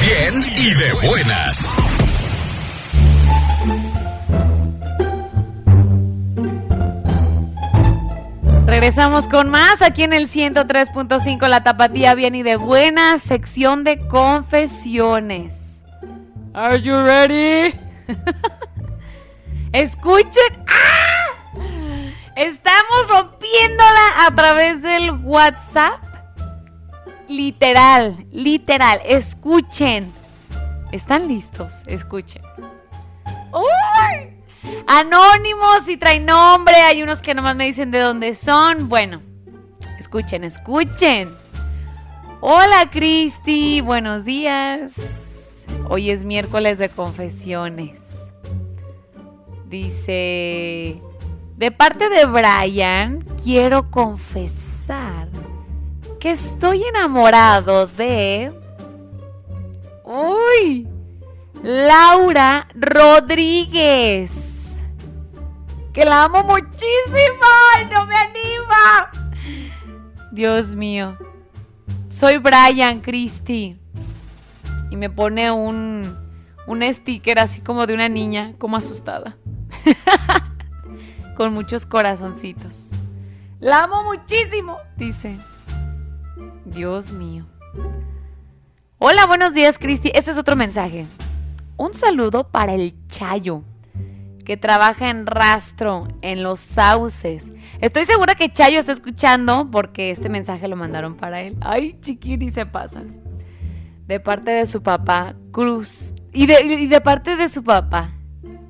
[0.05, 1.77] Bien y de buenas.
[8.67, 14.05] Regresamos con más aquí en el 103.5 La Tapatía Bien y de Buenas, sección de
[14.09, 15.85] confesiones.
[16.53, 17.79] Are you ready?
[19.73, 20.65] Escuchen.
[20.67, 21.15] ¡Ah!
[22.35, 26.04] Estamos rompiéndola a través del WhatsApp
[27.29, 29.01] Literal, literal.
[29.05, 30.13] Escuchen.
[30.93, 31.83] ¿Están listos?
[31.87, 32.43] Escuchen.
[33.53, 34.35] ¡Uy!
[34.87, 36.75] Anónimos y traen nombre.
[36.77, 38.89] Hay unos que nomás me dicen de dónde son.
[38.89, 39.23] Bueno,
[39.99, 41.35] escuchen, escuchen.
[42.41, 44.95] Hola Cristi, buenos días.
[45.89, 48.03] Hoy es miércoles de confesiones.
[49.67, 51.01] Dice,
[51.57, 55.29] de parte de Brian, quiero confesar
[56.25, 58.51] que estoy enamorado de...
[60.05, 60.89] Uy,
[61.63, 64.33] Laura Rodríguez.
[65.93, 67.47] Que la amo muchísimo
[67.79, 69.11] y no me anima.
[70.33, 71.19] Dios mío.
[72.09, 73.79] Soy Brian Christie.
[74.91, 76.17] Y me pone un,
[76.67, 79.37] un sticker así como de una niña, como asustada.
[81.37, 82.93] Con muchos corazoncitos.
[83.61, 85.39] La amo muchísimo, dice.
[86.65, 87.47] Dios mío.
[88.99, 90.11] Hola, buenos días, Cristi.
[90.15, 91.07] Ese es otro mensaje.
[91.77, 93.63] Un saludo para el Chayo,
[94.45, 97.53] que trabaja en rastro, en los sauces.
[97.81, 101.57] Estoy segura que Chayo está escuchando porque este mensaje lo mandaron para él.
[101.61, 103.21] Ay, chiquiri, se pasan.
[104.07, 106.15] De parte de su papá, Cruz.
[106.33, 108.13] Y de, y de parte de su papá,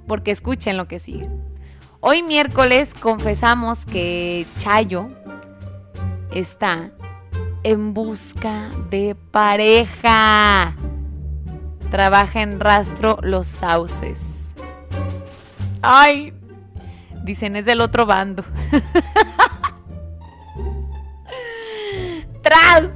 [0.06, 1.28] porque escuchen lo que sigue.
[2.00, 5.08] Hoy miércoles confesamos que Chayo
[6.30, 6.90] está
[7.64, 10.76] en busca de pareja.
[11.90, 14.54] Trabaja en rastro los sauces.
[15.82, 16.34] Ay,
[17.24, 18.44] dicen es del otro bando.
[22.42, 22.90] Tras.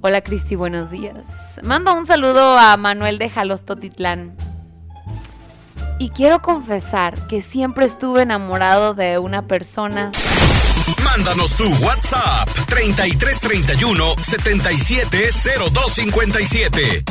[0.00, 1.58] Hola Cristi, buenos días.
[1.64, 4.36] Mando un saludo a Manuel de Jalostotitlán.
[5.98, 10.12] Y quiero confesar que siempre estuve enamorado de una persona.
[11.04, 17.04] Mándanos tu WhatsApp 3331 770257.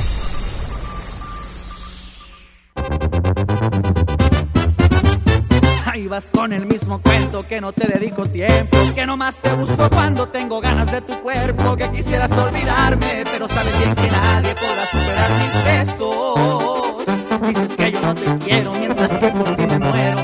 [5.86, 9.90] Ahí vas con el mismo cuento que no te dedico tiempo, que nomás te busco
[9.90, 14.86] cuando tengo ganas de tu cuerpo, que quisieras olvidarme, pero sabes bien que nadie podrá
[14.86, 16.98] superar mis besos.
[17.48, 20.20] Dices que yo no te quiero mientras que por ti me muero,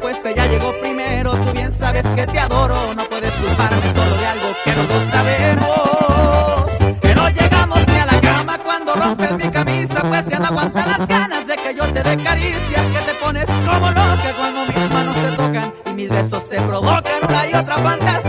[0.00, 1.32] pues ella llegó primero.
[1.32, 5.02] Tú bien sabes que te adoro, no puedes culparme solo de algo que los dos
[5.10, 6.98] sabemos.
[7.00, 10.86] Que no llegamos ni a la cama cuando rompes mi camisa, pues ya no aguanta
[10.86, 14.90] las ganas de que yo te dé caricias, que te pones como loca cuando mis
[14.90, 18.25] manos te tocan y mis besos te provocan una y otra fantasía.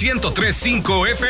[0.00, 1.29] 1035 FM.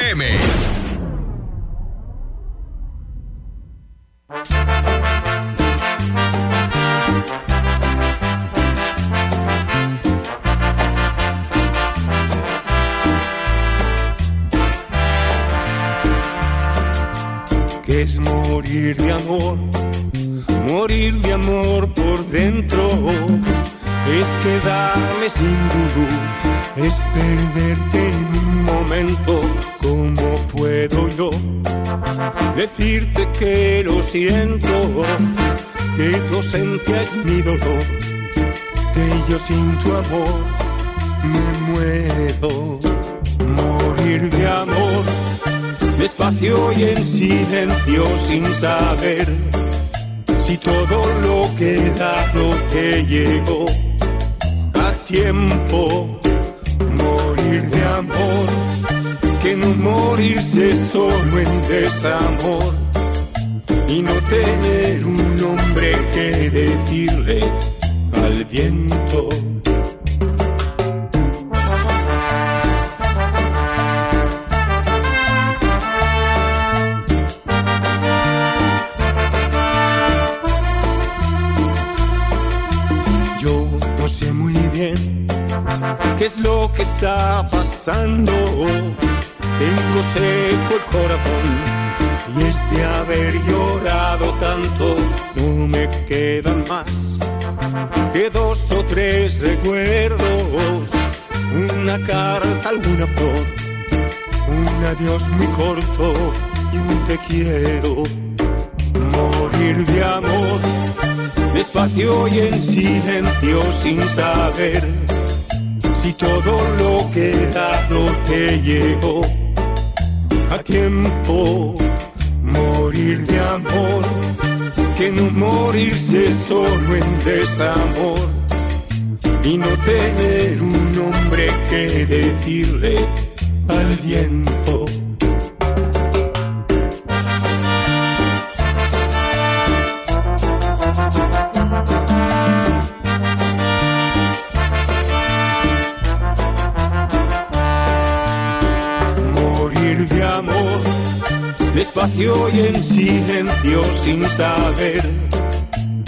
[151.93, 155.03] Despacio y en silencio sin saber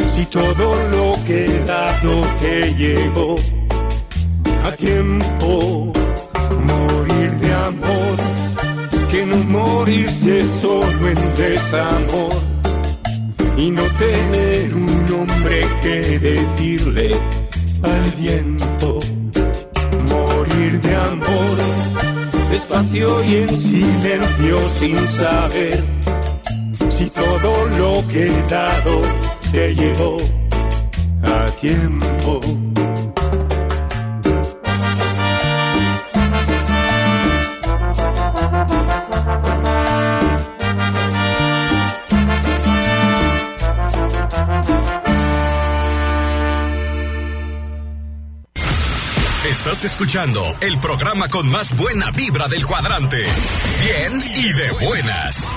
[0.06, 1.64] si todo lo que he
[2.40, 3.10] te
[4.64, 5.92] a tiempo.
[6.64, 8.16] Morir de amor,
[9.10, 12.32] que no morirse solo en desamor
[13.56, 17.16] y no tener un nombre que decirle
[17.82, 19.00] al viento.
[20.08, 21.56] Morir de amor,
[22.52, 25.82] despacio y en silencio sin saber
[26.90, 29.00] si todo lo que he dado
[29.50, 30.18] te llegó
[31.22, 32.40] a tiempo.
[49.82, 53.24] Estás escuchando el programa con más buena vibra del cuadrante.
[53.82, 55.52] Bien y de buenas.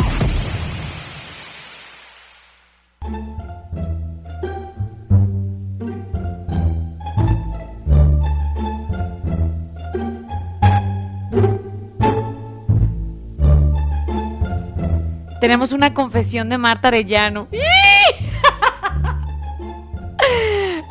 [15.39, 17.47] Tenemos una confesión de Marta Arellano.
[17.51, 17.59] ¡Sí!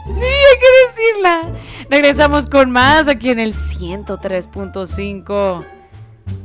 [0.07, 1.54] hay que decirla.
[1.95, 5.65] Regresamos con más aquí en el 103.5.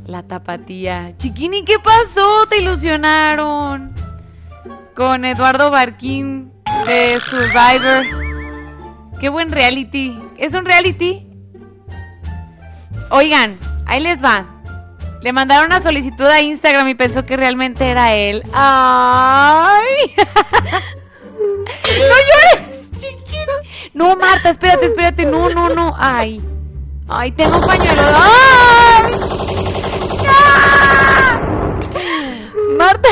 [0.05, 1.17] La tapatía.
[1.17, 2.45] Chiquini, ¿qué pasó?
[2.47, 3.95] ¿Te ilusionaron?
[4.95, 6.53] Con Eduardo Barquín
[6.85, 8.05] de Survivor.
[9.19, 10.21] Qué buen reality.
[10.37, 11.27] ¿Es un reality?
[13.09, 13.57] Oigan,
[13.87, 14.45] ahí les va.
[15.23, 18.43] Le mandaron una solicitud a Instagram y pensó que realmente era él.
[18.53, 20.13] ¡Ay!
[21.97, 22.15] ¡No
[22.61, 22.88] llores!
[23.93, 25.25] No, Marta, espérate, espérate.
[25.25, 25.95] No, no, no.
[25.97, 26.41] Ay.
[27.07, 28.01] Ay, tengo un pañuelo.
[28.05, 29.13] ¡Ay!
[32.77, 33.09] Marta.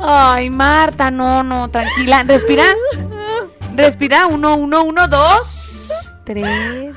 [0.00, 2.22] Ay, Marta, no, no, tranquila.
[2.24, 2.64] Respira.
[3.76, 4.26] Respira.
[4.26, 5.88] Uno, uno, uno, dos,
[6.24, 6.96] tres.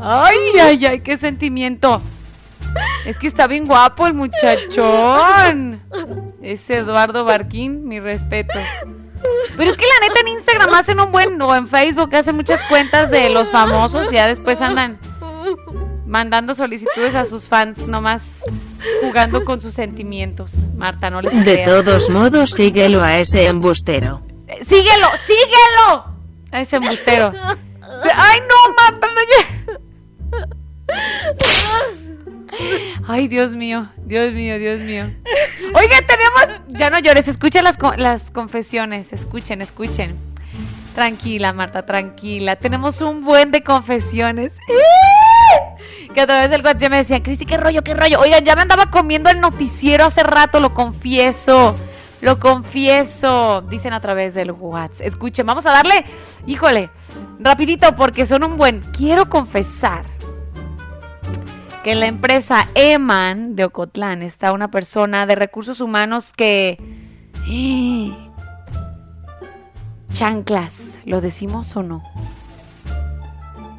[0.00, 2.02] Ay, ay, ay, qué sentimiento.
[3.06, 5.82] Es que está bien guapo el muchachón.
[6.42, 8.58] Es Eduardo Barquín, mi respeto.
[9.56, 12.62] Pero es que la neta en Instagram hacen un buen, o en Facebook hacen muchas
[12.64, 14.98] cuentas de los famosos y ya después andan
[16.06, 18.42] mandando solicitudes a sus fans, nomás
[19.02, 20.68] jugando con sus sentimientos.
[20.76, 21.68] Marta, no les De creas.
[21.68, 24.22] todos modos, síguelo a ese embustero.
[24.62, 25.06] ¡Síguelo!
[25.22, 26.04] ¡Síguelo!
[26.50, 27.32] A ese embustero.
[28.16, 29.06] ¡Ay, no, Marta!
[29.08, 29.18] No!
[33.08, 35.04] Ay, Dios mío, Dios mío, Dios mío.
[35.74, 36.62] Oiga, tenemos.
[36.68, 39.12] Ya no llores, escuchen las, las confesiones.
[39.12, 40.16] Escuchen, escuchen.
[40.94, 42.56] Tranquila, Marta, tranquila.
[42.56, 44.58] Tenemos un buen de confesiones.
[46.14, 48.18] Que a través del WhatsApp me decían, Cristi, qué rollo, qué rollo.
[48.18, 51.76] Oigan, ya me andaba comiendo el noticiero hace rato, lo confieso.
[52.22, 55.06] Lo confieso, dicen a través del WhatsApp.
[55.06, 56.06] Escuchen, vamos a darle,
[56.46, 56.90] híjole,
[57.38, 58.80] rapidito porque son un buen.
[58.96, 60.06] Quiero confesar
[61.82, 66.78] que en la empresa Eman de Ocotlán está una persona de recursos humanos que...
[70.12, 72.02] Chanclas, ¿lo decimos o no?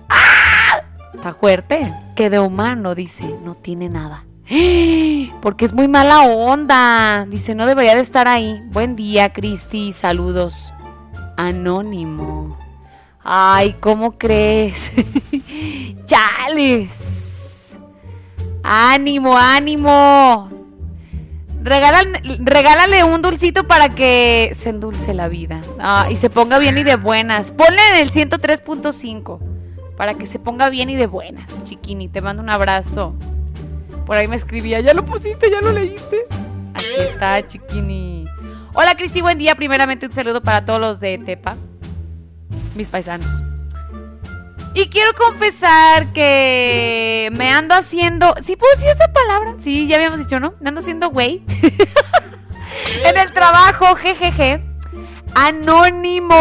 [0.09, 0.81] ¡Ah!
[1.13, 1.93] Está fuerte.
[2.15, 4.25] Que de humano, dice, no tiene nada.
[5.41, 7.25] Porque es muy mala onda.
[7.25, 8.61] Dice, no debería de estar ahí.
[8.67, 9.91] Buen día, Cristi.
[9.91, 10.73] Saludos.
[11.37, 12.57] Anónimo.
[13.23, 14.91] Ay, ¿cómo crees?
[16.05, 17.18] Chales.
[18.63, 20.49] Ánimo, ánimo.
[21.61, 25.61] Regálale, regálale un dulcito para que se endulce la vida.
[25.79, 27.51] Ah, y se ponga bien y de buenas.
[27.51, 29.39] Ponle en el 103.5
[29.97, 31.51] para que se ponga bien y de buenas.
[31.63, 33.13] Chiquini, te mando un abrazo.
[34.05, 36.25] Por ahí me escribía, ya lo pusiste, ya lo leíste.
[36.73, 38.25] Aquí está, Chiquini.
[38.73, 39.55] Hola, Cristi, buen día.
[39.55, 41.57] Primeramente un saludo para todos los de Tepa,
[42.75, 43.43] mis paisanos.
[44.73, 48.35] Y quiero confesar que me ando haciendo.
[48.41, 49.55] ¿Sí puedo decir esa palabra?
[49.59, 50.53] Sí, ya habíamos dicho, ¿no?
[50.59, 51.43] Me ando haciendo güey.
[53.03, 54.63] en el trabajo, jejeje.
[55.33, 56.35] Anónimo.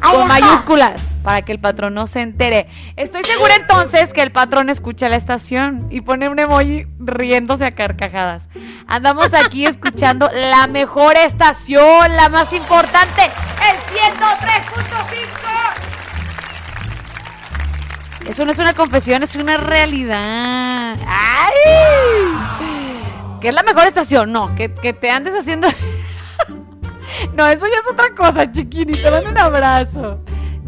[0.00, 1.09] Con mayúsculas.
[1.22, 2.66] Para que el patrón no se entere.
[2.96, 7.72] Estoy segura entonces que el patrón escucha la estación y pone un emoji riéndose a
[7.72, 8.48] carcajadas.
[8.86, 15.40] Andamos aquí escuchando la mejor estación, la más importante, el 103.5.
[18.28, 20.96] Eso no es una confesión, es una realidad.
[21.06, 21.50] ¡Ay!
[23.40, 24.30] ¿Qué es la mejor estación?
[24.30, 25.68] No, que, que te andes haciendo.
[27.34, 28.92] no, eso ya es otra cosa, chiquini.
[28.92, 30.20] Te mando un abrazo.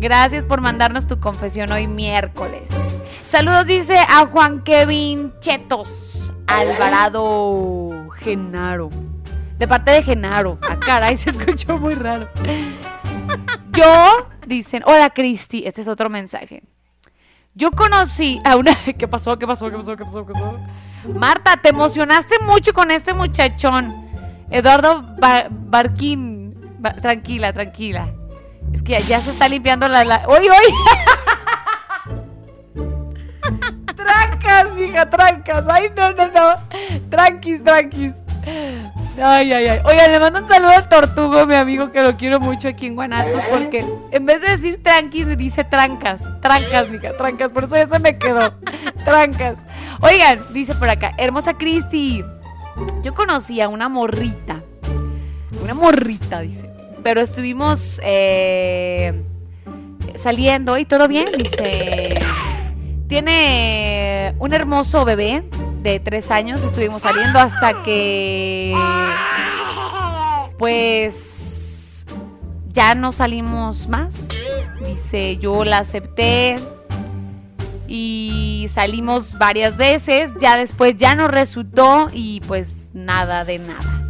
[0.03, 2.73] Gracias por mandarnos tu confesión hoy miércoles.
[3.24, 8.91] Saludos, dice a Juan Kevin Chetos Alvarado Genaro.
[9.59, 10.59] De parte de Genaro.
[10.69, 12.29] Ah, caray, se escuchó muy raro.
[13.70, 16.65] Yo, dicen, hola Cristi, este es otro mensaje.
[17.55, 18.74] Yo conocí a una...
[18.99, 19.39] ¿Qué pasó?
[19.39, 19.70] ¿Qué pasó?
[19.70, 19.97] ¿Qué pasó?
[19.97, 20.27] ¿Qué pasó?
[20.27, 20.59] ¿Qué pasó?
[21.15, 24.05] Marta, te emocionaste mucho con este muchachón.
[24.51, 26.57] Eduardo Ba- Barquín.
[26.81, 28.12] Ba- tranquila, tranquila.
[28.73, 30.05] Es que ya se está limpiando la...
[30.05, 30.24] la...
[30.28, 30.74] ¡Uy, uy!
[33.97, 35.65] trancas, mija, trancas.
[35.69, 36.55] Ay, no, no, no.
[37.11, 38.12] Tranquis, tranquis.
[39.23, 39.81] Ay, ay, ay.
[39.85, 42.94] Oigan, le mando un saludo al Tortugo, mi amigo, que lo quiero mucho aquí en
[42.94, 46.23] Guanatos, porque en vez de decir tranquis, dice trancas.
[46.40, 47.53] Trancas, mija, trancas.
[47.53, 48.55] Por eso ya se me quedó.
[49.05, 49.59] Trancas.
[50.01, 52.24] Oigan, dice por acá, hermosa Cristi.
[53.03, 54.62] Yo conocí a una morrita.
[55.62, 56.72] Una morrita, dice.
[57.03, 59.23] Pero estuvimos eh,
[60.15, 62.20] saliendo y todo bien, dice.
[63.09, 65.45] Tiene un hermoso bebé
[65.83, 66.62] de tres años.
[66.62, 68.74] Estuvimos saliendo hasta que.
[70.59, 72.07] Pues.
[72.66, 74.29] Ya no salimos más.
[74.87, 76.59] Dice, yo la acepté.
[77.87, 80.31] Y salimos varias veces.
[80.41, 82.09] Ya después ya no resultó.
[82.12, 84.03] Y pues nada de nada.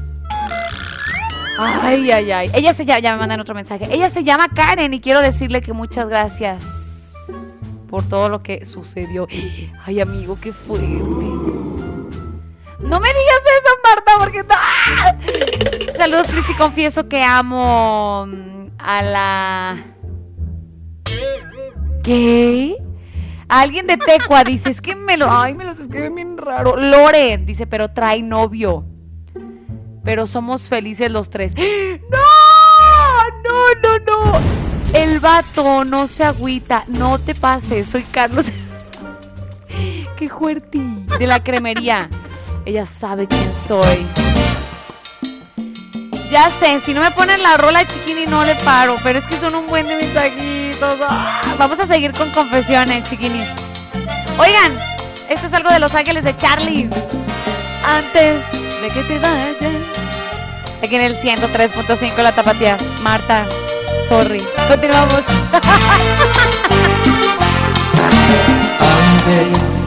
[1.59, 2.51] Ay, ay, ay.
[2.55, 3.87] Ella se llama, ya me mandan otro mensaje.
[3.91, 6.65] Ella se llama Karen y quiero decirle que muchas gracias
[7.89, 9.29] por todo lo que sucedió.
[9.85, 10.87] Ay, amigo, qué fuerte.
[10.87, 15.93] No me digas eso, Marta, porque no.
[15.97, 16.55] Saludos, Cristi.
[16.55, 19.77] Confieso que amo mm, a la.
[22.03, 22.77] ¿Qué?
[23.49, 25.31] Alguien de Tecua dice, es que me lo.
[25.31, 26.77] Ay, me los escriben bien raro.
[26.77, 28.87] Lore dice, pero trae novio.
[30.05, 31.55] Pero somos felices los tres.
[31.55, 32.19] ¡No!
[33.45, 34.41] ¡No, no, no!
[34.93, 36.85] El vato no se agüita.
[36.89, 37.89] No te pases.
[37.89, 38.47] Soy Carlos.
[40.17, 40.79] ¡Qué fuerte!
[41.19, 42.09] De la cremería.
[42.65, 44.07] Ella sabe quién soy.
[46.31, 49.37] Ya sé, si no me ponen la rola chiquini no le paro, pero es que
[49.37, 50.99] son un buen de mensajitos.
[51.07, 53.47] Ah, vamos a seguir con confesiones, chiquinis.
[54.39, 54.73] Oigan,
[55.29, 56.89] esto es algo de Los Ángeles de Charlie.
[57.85, 58.43] Antes
[58.83, 59.55] de que te vayas.
[60.83, 62.77] Aquí en el 103.5 la tapatía.
[63.01, 63.47] Marta,
[64.09, 64.45] sorry.
[64.67, 65.23] Continuamos.
[69.15, 69.87] Antes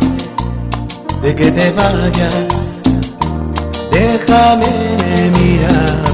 [1.21, 2.79] de que te vayas,
[3.91, 6.05] déjame mirar.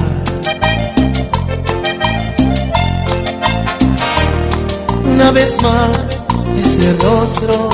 [5.05, 6.25] Una vez más,
[6.65, 7.69] ese rostro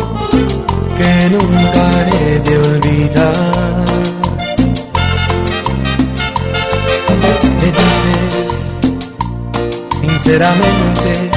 [0.97, 3.76] que nunca he de olvidar.
[10.27, 11.29] Sinceramente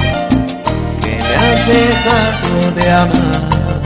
[1.00, 3.82] que me has dejado de amar.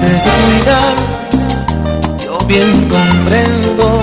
[0.00, 0.94] Descuidar,
[2.24, 4.02] yo bien comprendo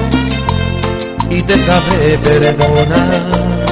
[1.30, 3.67] y te sabré perdonar.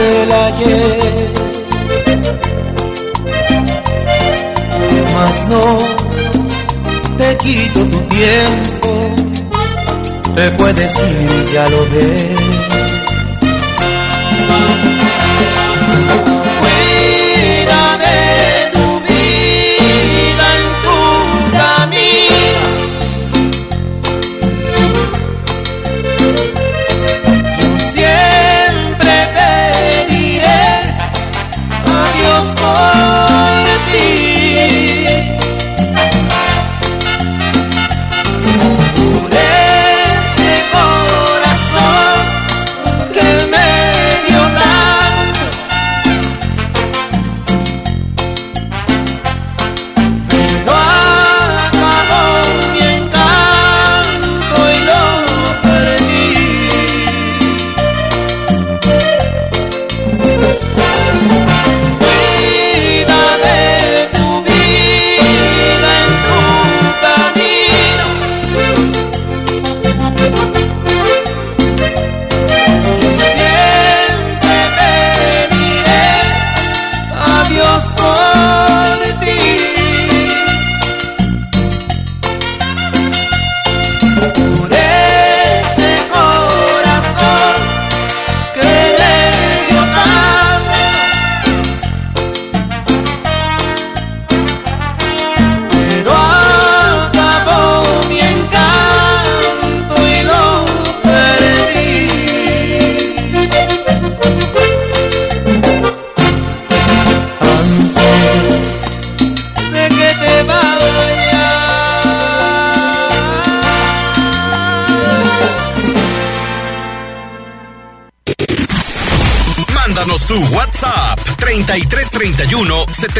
[0.00, 1.32] del ayer.
[5.14, 5.78] Mas no
[7.18, 9.14] te quito tu tiempo,
[10.34, 12.40] te puedes ir, ya lo ves.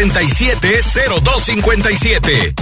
[0.09, 2.60] 770257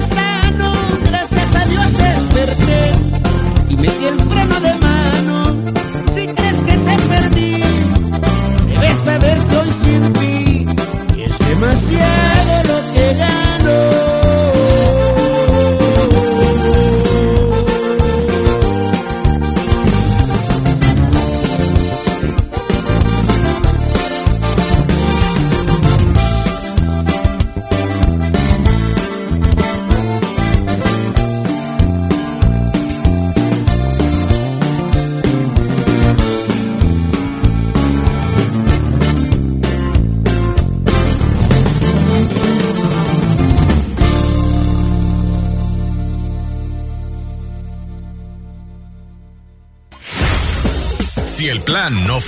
[0.00, 0.29] inside.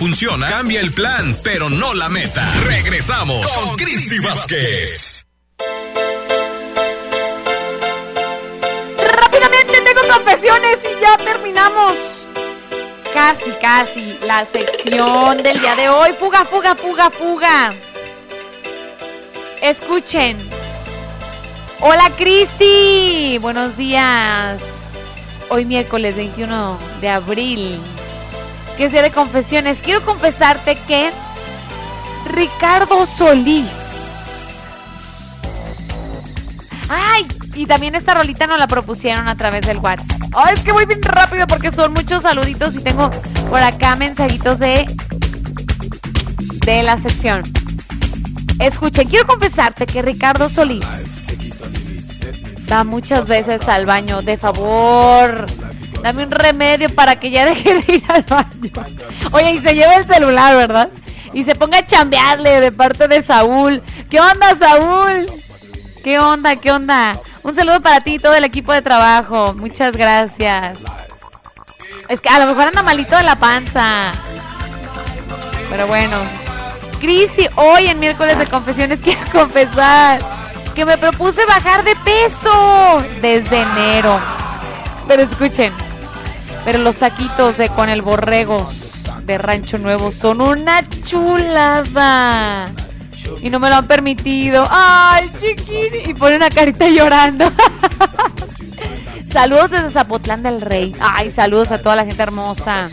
[0.03, 2.53] Funciona, cambia el plan, pero no la meta.
[2.65, 5.24] Regresamos con Cristi Vázquez.
[9.16, 12.27] Rápidamente tengo confesiones y ya terminamos.
[13.15, 16.11] Casi, casi la sección del día de hoy.
[16.19, 17.73] Fuga, fuga, fuga, fuga.
[19.62, 20.37] Escuchen.
[21.79, 25.41] Hola Cristi, buenos días.
[25.49, 27.81] Hoy miércoles 21 de abril.
[28.82, 29.80] Que sea de confesiones.
[29.80, 31.12] Quiero confesarte que
[32.34, 33.70] Ricardo Solís.
[36.88, 40.20] Ay, y también esta rolita nos la propusieron a través del WhatsApp.
[40.34, 43.09] Ay, es que voy bien rápido porque son muchos saluditos y tengo
[43.50, 44.84] por acá mensajitos de
[46.66, 47.44] de la sección.
[48.59, 50.84] Escuchen, quiero confesarte que Ricardo Solís
[52.68, 54.22] va muchas veces al baño.
[54.22, 55.46] De favor,
[56.03, 58.70] dame un remedio para que ya deje de ir al baño.
[59.33, 60.89] Oye, y se lleva el celular, ¿verdad?
[61.33, 63.83] Y se ponga a chambearle de parte de Saúl.
[64.11, 65.27] ¿Qué onda, Saúl?
[66.05, 66.57] ¿Qué onda?
[66.57, 67.19] ¿Qué onda?
[67.43, 69.55] Un saludo para ti y todo el equipo de trabajo.
[69.55, 70.79] Muchas gracias.
[72.09, 74.12] Es que a lo mejor anda malito de la panza.
[75.70, 76.19] Pero bueno.
[77.01, 80.20] Cristi, hoy en miércoles de confesiones quiero confesar
[80.74, 84.20] que me propuse bajar de peso desde enero.
[85.09, 85.73] Pero escuchen,
[86.64, 92.70] pero los taquitos de con el borregos de Rancho Nuevo son una chulada.
[93.40, 94.66] Y no me lo han permitido.
[94.70, 96.10] ¡Ay, chiquini!
[96.10, 97.51] Y pone una carita llorando.
[99.32, 100.94] saludos desde Zapotlán del Rey.
[101.01, 102.90] Ay, saludos a toda la gente hermosa.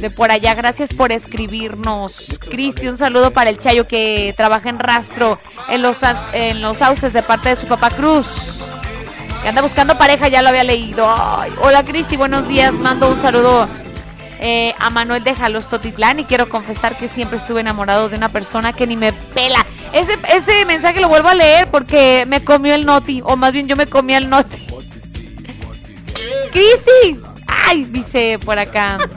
[0.00, 2.38] De por allá, gracias por escribirnos.
[2.40, 5.38] Cristi, un saludo para el Chayo que trabaja en rastro
[5.70, 5.98] en los,
[6.32, 8.68] en los sauces de parte de su papá Cruz.
[9.42, 11.04] Que anda buscando pareja, ya lo había leído.
[11.62, 12.72] Hola Cristi, buenos días.
[12.74, 13.68] Mando un saludo
[14.38, 18.28] eh, a Manuel de Jalos Totitlán y quiero confesar que siempre estuve enamorado de una
[18.28, 19.66] persona que ni me pela.
[19.92, 23.66] Ese, ese mensaje lo vuelvo a leer porque me comió el noti, o más bien
[23.66, 24.64] yo me comí el noti.
[26.52, 28.98] Cristi, ay, dice por acá.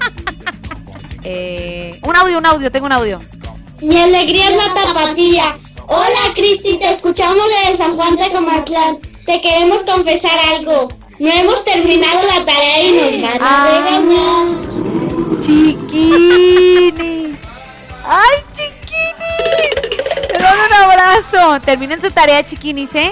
[1.28, 3.20] Eh, un audio, un audio, tengo un audio.
[3.82, 5.58] Mi alegría es la tapatía.
[5.88, 9.00] Hola Cristi, te escuchamos desde San Juan de Comatlán.
[9.26, 10.88] Te queremos confesar algo.
[11.20, 13.68] No hemos terminado la tarea y nos van a Ah.
[13.72, 14.48] regañar.
[15.42, 17.38] Chiquinis.
[18.08, 20.28] ¡Ay, chiquinis!
[20.28, 21.60] Te doy un abrazo.
[21.66, 23.12] Terminen su tarea, chiquinis, ¿eh?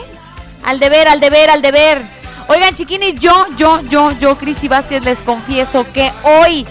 [0.63, 2.01] Al deber, al deber, al deber.
[2.47, 6.65] Oigan, chiquinis, yo, yo, yo, yo, Cristi Vázquez, les confieso que hoy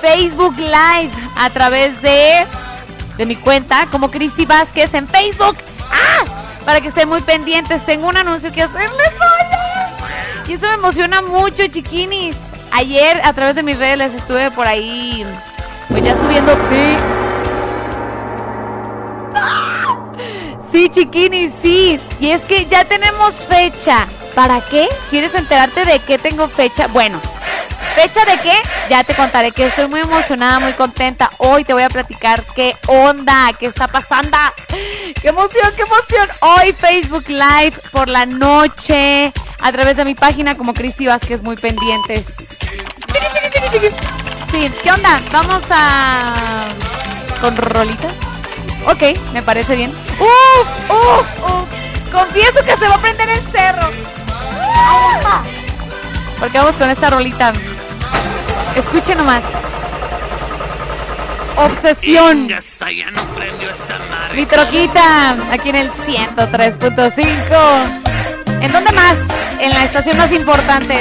[0.00, 2.46] Facebook Live a través de,
[3.18, 5.56] de mi cuenta como Cristi Vázquez en Facebook.
[5.90, 6.24] ¡Ah!
[6.66, 10.48] Para que estén muy pendientes, tengo un anuncio que hacerles hoy.
[10.48, 12.36] Y eso me emociona mucho, chiquinis.
[12.72, 15.24] Ayer a través de mis redes les estuve por ahí,
[15.88, 16.96] pues ya subiendo, sí.
[20.70, 22.00] Sí, chiquinis, sí.
[22.18, 24.06] Y es que ya tenemos fecha.
[24.34, 24.88] ¿Para qué?
[25.08, 26.88] ¿Quieres enterarte de qué tengo fecha?
[26.88, 27.20] Bueno,
[27.96, 28.52] ¿fecha de qué?
[28.90, 31.30] Ya te contaré que estoy muy emocionada, muy contenta.
[31.38, 34.36] Hoy te voy a platicar qué onda, qué está pasando.
[34.68, 36.28] ¡Qué emoción, qué emoción!
[36.40, 41.56] Hoy Facebook Live por la noche a través de mi página como Cristi Vázquez, muy
[41.56, 42.26] pendientes.
[43.10, 43.88] Chiqui, chiqui, chiqui, chiqui.
[44.50, 45.20] Sí, ¿qué onda?
[45.32, 46.66] Vamos a...
[47.40, 48.16] con rolitas.
[48.86, 49.90] Ok, me parece bien.
[50.20, 50.90] ¡Uf!
[50.90, 51.26] ¡Uf!
[51.44, 52.12] ¡Uf!
[52.12, 53.90] Confieso que se va a prender el cerro.
[56.38, 57.52] Porque vamos con esta rolita.
[58.76, 59.42] Escuche nomás.
[61.56, 62.46] Obsesión.
[64.34, 68.60] Mi troquita, aquí en el 103.5.
[68.60, 69.16] ¿En dónde más?
[69.58, 70.98] En la estación más importante.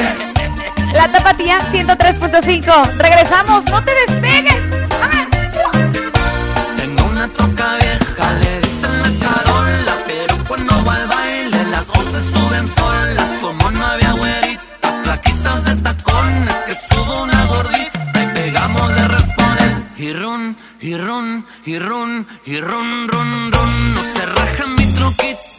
[0.93, 2.91] La Tapatía 103.5.
[2.97, 4.64] Regresamos, no te despegues.
[6.77, 7.76] Tengo una troca
[20.06, 25.55] Y run, y run, y run, y run, run, run, no se raja mi troquita.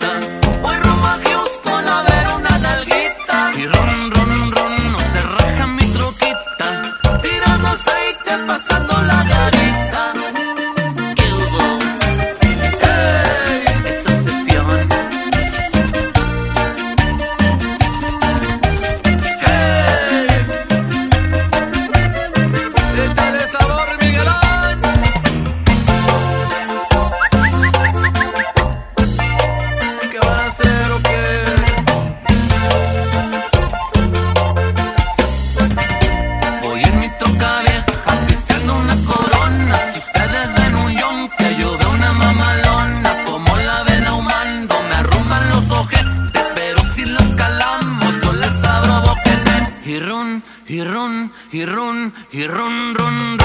[51.51, 53.36] he run, he run, run, run.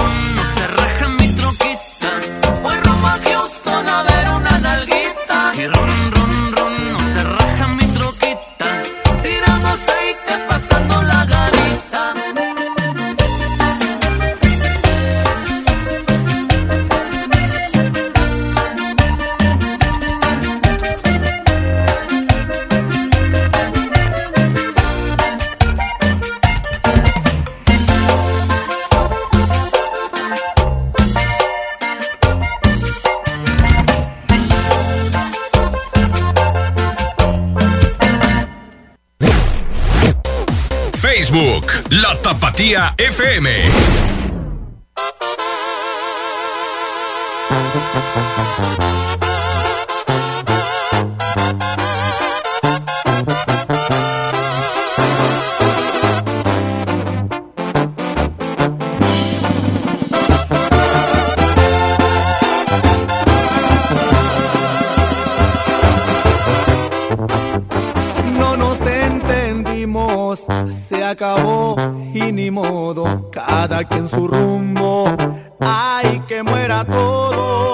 [41.32, 43.50] Facebook, La Tapatía FM.
[70.92, 71.78] Se acabó
[72.14, 75.06] y ni modo, cada quien su rumbo.
[75.62, 77.71] Ay, que muera todo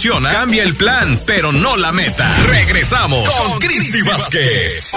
[0.00, 2.26] funciona, cambia el plan, pero no la meta.
[2.46, 4.94] Regresamos con Cristi Vázquez.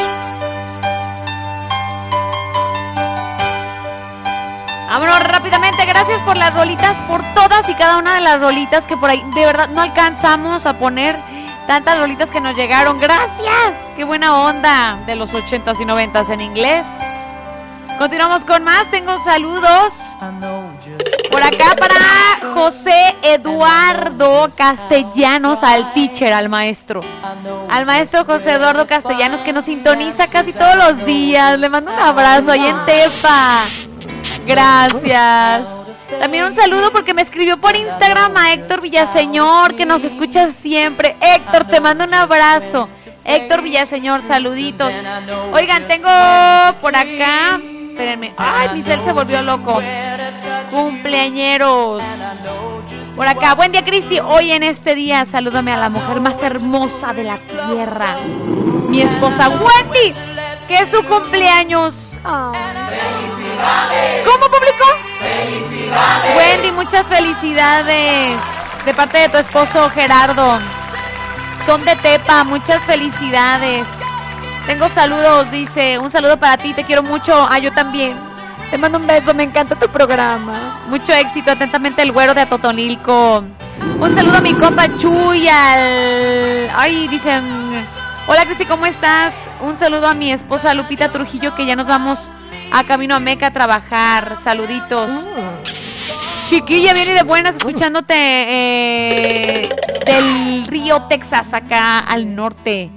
[4.88, 8.96] Vámonos rápidamente, gracias por las rolitas, por todas y cada una de las rolitas que
[8.96, 11.18] por ahí, de verdad no alcanzamos a poner
[11.68, 13.02] tantas rolitas que nos llegaron.
[13.02, 16.86] Gracias, qué buena onda de los 80s y 90s en inglés.
[17.98, 19.92] Continuamos con más, tengo saludos.
[21.30, 23.03] Por acá para José
[23.36, 27.02] Eduardo Castellanos, al teacher, al maestro.
[27.70, 31.58] Al maestro José Eduardo Castellanos que nos sintoniza casi todos los días.
[31.58, 33.62] Le mando un abrazo ahí en Tepa.
[34.46, 35.62] Gracias.
[36.20, 41.16] También un saludo porque me escribió por Instagram a Héctor Villaseñor, que nos escucha siempre.
[41.20, 42.88] Héctor, te mando un abrazo.
[43.26, 44.92] Héctor Villaseñor, saluditos.
[45.54, 46.10] Oigan, tengo
[46.82, 47.60] por acá.
[47.90, 48.34] Espérenme.
[48.38, 49.82] Ay, mi cel se volvió loco.
[50.72, 52.04] Cumpleañeros.
[53.16, 54.20] Por acá, buen día Cristi.
[54.20, 58.16] Hoy en este día salúdame a la mujer más hermosa de la tierra.
[58.90, 60.16] Mi esposa Wendy,
[60.68, 62.18] que es su cumpleaños.
[62.24, 64.24] Ay.
[64.26, 64.86] ¿Cómo público?
[66.38, 68.36] Wendy, muchas felicidades
[68.84, 70.60] de parte de tu esposo Gerardo.
[71.68, 73.86] Son de Tepa, muchas felicidades.
[74.66, 77.48] Tengo saludos, dice, un saludo para ti, te quiero mucho.
[77.48, 78.33] Ah, yo también.
[78.74, 80.82] Te mando un beso, me encanta tu programa.
[80.90, 83.44] Mucho éxito, atentamente el güero de Atotonilco.
[84.00, 86.72] Un saludo a mi compa Chuy, al...
[86.76, 87.86] Ay, dicen...
[88.26, 89.36] Hola Cristi, ¿cómo estás?
[89.62, 92.18] Un saludo a mi esposa Lupita Trujillo, que ya nos vamos
[92.72, 94.40] a camino a Meca a trabajar.
[94.44, 95.08] Saluditos.
[96.50, 99.70] Chiquilla, viene de buenas escuchándote eh,
[100.04, 102.90] del río Texas, acá al norte.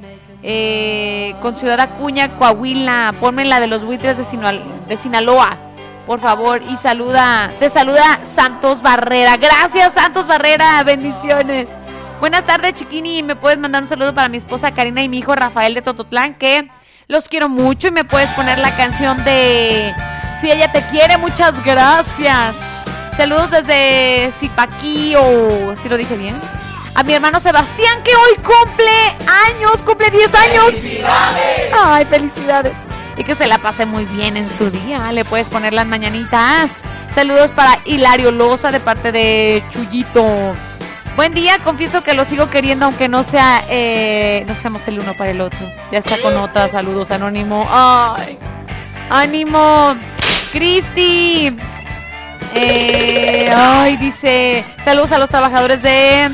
[0.42, 3.14] Eh, con Ciudad Acuña, Coahuila.
[3.20, 5.58] Ponme la de los buitres de, Sinal- de Sinaloa,
[6.06, 6.62] por favor.
[6.62, 9.36] Y saluda, te saluda Santos Barrera.
[9.36, 10.82] Gracias, Santos Barrera.
[10.84, 11.68] Bendiciones.
[12.20, 13.22] Buenas tardes, Chiquini.
[13.22, 16.34] ¿Me puedes mandar un saludo para mi esposa Karina y mi hijo Rafael de Tototlán?
[16.34, 16.70] Que
[17.08, 19.94] los quiero mucho y me puedes poner la canción de
[20.40, 21.18] Si ella te quiere.
[21.18, 22.54] Muchas gracias.
[23.16, 26.34] Saludos desde Zipaquí o si lo dije bien.
[26.94, 28.90] A mi hermano Sebastián que hoy cumple
[29.46, 30.64] años, cumple 10 años.
[30.66, 31.72] ¡Felicidades!
[31.78, 32.85] Ay, felicidades.
[33.16, 35.12] Y que se la pase muy bien en su día.
[35.12, 36.70] Le puedes poner las mañanitas.
[37.14, 40.54] Saludos para Hilario Loza de parte de Chuyito.
[41.16, 45.14] Buen día, confieso que lo sigo queriendo aunque no sea, eh, no seamos el uno
[45.14, 45.66] para el otro.
[45.90, 47.66] Ya está con otra, saludos anónimo.
[47.70, 48.38] Ay,
[49.08, 49.96] ánimo,
[50.52, 51.56] Cristi.
[52.54, 56.30] Eh, ay, dice, saludos a los trabajadores de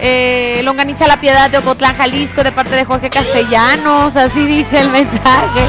[0.00, 4.88] eh, Longaniza La Piedad de Ocotlán, Jalisco, de parte de Jorge Castellanos, así dice el
[4.90, 5.66] mensaje.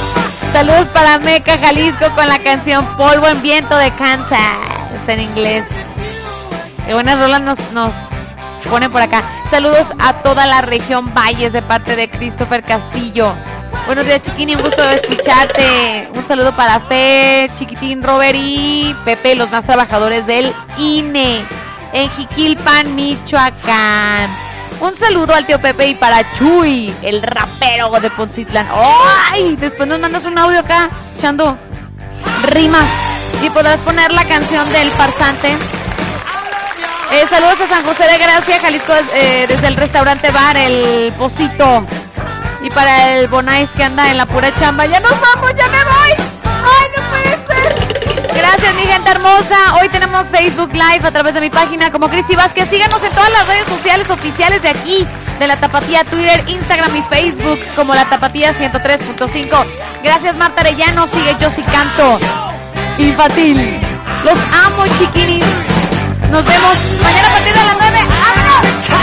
[0.52, 5.66] Saludos para Meca, Jalisco, con la canción Polvo en Viento de Kansas, en inglés.
[6.86, 7.95] De buenas rolas nos, nos
[8.70, 9.24] pone por acá.
[9.50, 13.36] Saludos a toda la región Valles de parte de Christopher Castillo.
[13.86, 16.10] Buenos días, Chiquini, un gusto escucharte.
[16.16, 21.44] Un saludo para Fe, Chiquitín, Robert y Pepe, los más trabajadores del INE
[21.94, 24.30] en Jiquilpan, Michoacán.
[24.82, 28.68] Un saludo al tío Pepe y para Chuy, el rapero de Poncitlán.
[29.32, 29.56] ¡Ay!
[29.57, 31.57] Después nos mandas un audio acá, echando
[32.49, 32.90] rimas.
[33.41, 35.57] Y podrás poner la canción del farsante.
[37.11, 41.84] Eh, saludos a San José de Gracia, Jalisco, eh, desde el restaurante bar, el Pocito.
[42.64, 44.86] Y para el Bonais que anda en la pura chamba.
[44.86, 45.53] ¡Ya nos vamos!
[45.56, 46.26] ¡Ya me voy!
[46.44, 47.32] ¡Ay, no!
[48.55, 49.55] Gracias, mi gente hermosa.
[49.81, 52.69] Hoy tenemos Facebook Live a través de mi página como Cristi Vázquez.
[52.69, 55.07] Síganos en todas las redes sociales oficiales de aquí,
[55.39, 59.65] de la Tapatía, Twitter, Instagram y Facebook, como la Tapatía 103.5.
[60.03, 61.07] Gracias, Marta Arellano.
[61.07, 62.19] Sigue Yo sí canto.
[62.99, 63.80] Infantil.
[64.23, 65.43] Los amo, chiquinis.
[66.30, 67.99] Nos vemos mañana a partir de las 9.
[68.23, 69.02] Radio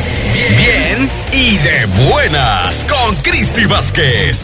[0.33, 4.39] Bien, bien y de buenas con Cristi Vázquez.